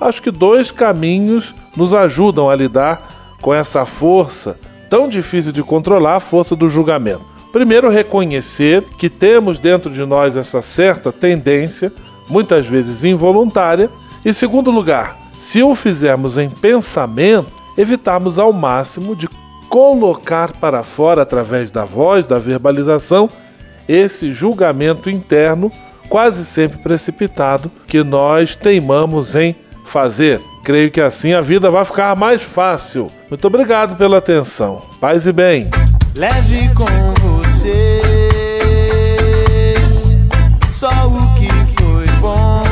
Acho 0.00 0.22
que 0.22 0.30
dois 0.30 0.70
caminhos 0.70 1.52
nos 1.76 1.92
ajudam 1.92 2.48
a 2.48 2.54
lidar 2.54 3.36
com 3.40 3.52
essa 3.52 3.84
força 3.84 4.56
tão 4.88 5.08
difícil 5.08 5.50
de 5.50 5.62
controlar 5.62 6.14
a 6.16 6.20
força 6.20 6.54
do 6.54 6.68
julgamento. 6.68 7.24
Primeiro, 7.50 7.90
reconhecer 7.90 8.84
que 8.96 9.08
temos 9.08 9.58
dentro 9.58 9.90
de 9.90 10.04
nós 10.04 10.36
essa 10.36 10.62
certa 10.62 11.10
tendência, 11.10 11.92
muitas 12.28 12.66
vezes 12.66 13.04
involuntária. 13.04 13.90
E 14.24 14.32
segundo 14.32 14.70
lugar, 14.70 15.18
se 15.36 15.62
o 15.64 15.74
fizermos 15.74 16.38
em 16.38 16.48
pensamento, 16.48 17.50
evitarmos 17.76 18.38
ao 18.38 18.52
máximo 18.52 19.16
de 19.16 19.28
colocar 19.68 20.52
para 20.52 20.84
fora 20.84 21.22
através 21.22 21.70
da 21.70 21.84
voz, 21.84 22.24
da 22.24 22.38
verbalização, 22.38 23.28
esse 23.88 24.32
julgamento 24.32 25.10
interno, 25.10 25.72
quase 26.12 26.44
sempre 26.44 26.76
precipitado, 26.76 27.72
que 27.86 28.04
nós 28.04 28.54
teimamos 28.54 29.34
em 29.34 29.56
fazer. 29.86 30.42
Creio 30.62 30.90
que 30.90 31.00
assim 31.00 31.32
a 31.32 31.40
vida 31.40 31.70
vai 31.70 31.86
ficar 31.86 32.14
mais 32.14 32.42
fácil. 32.42 33.06
Muito 33.30 33.46
obrigado 33.46 33.96
pela 33.96 34.18
atenção. 34.18 34.82
Paz 35.00 35.26
e 35.26 35.32
bem. 35.32 35.70
Leve 36.14 36.68
com 36.74 36.84
você 37.40 38.02
só 40.70 40.90
o 40.90 41.34
que 41.34 41.48
foi 41.80 42.06
bom. 42.20 42.62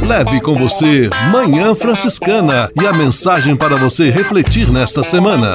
Leve 0.00 0.40
com 0.40 0.56
você 0.56 1.10
Manhã 1.30 1.74
Franciscana 1.74 2.70
e 2.80 2.86
a 2.86 2.94
mensagem 2.94 3.54
para 3.54 3.76
você 3.76 4.08
refletir 4.08 4.70
nesta 4.70 5.02
semana. 5.02 5.54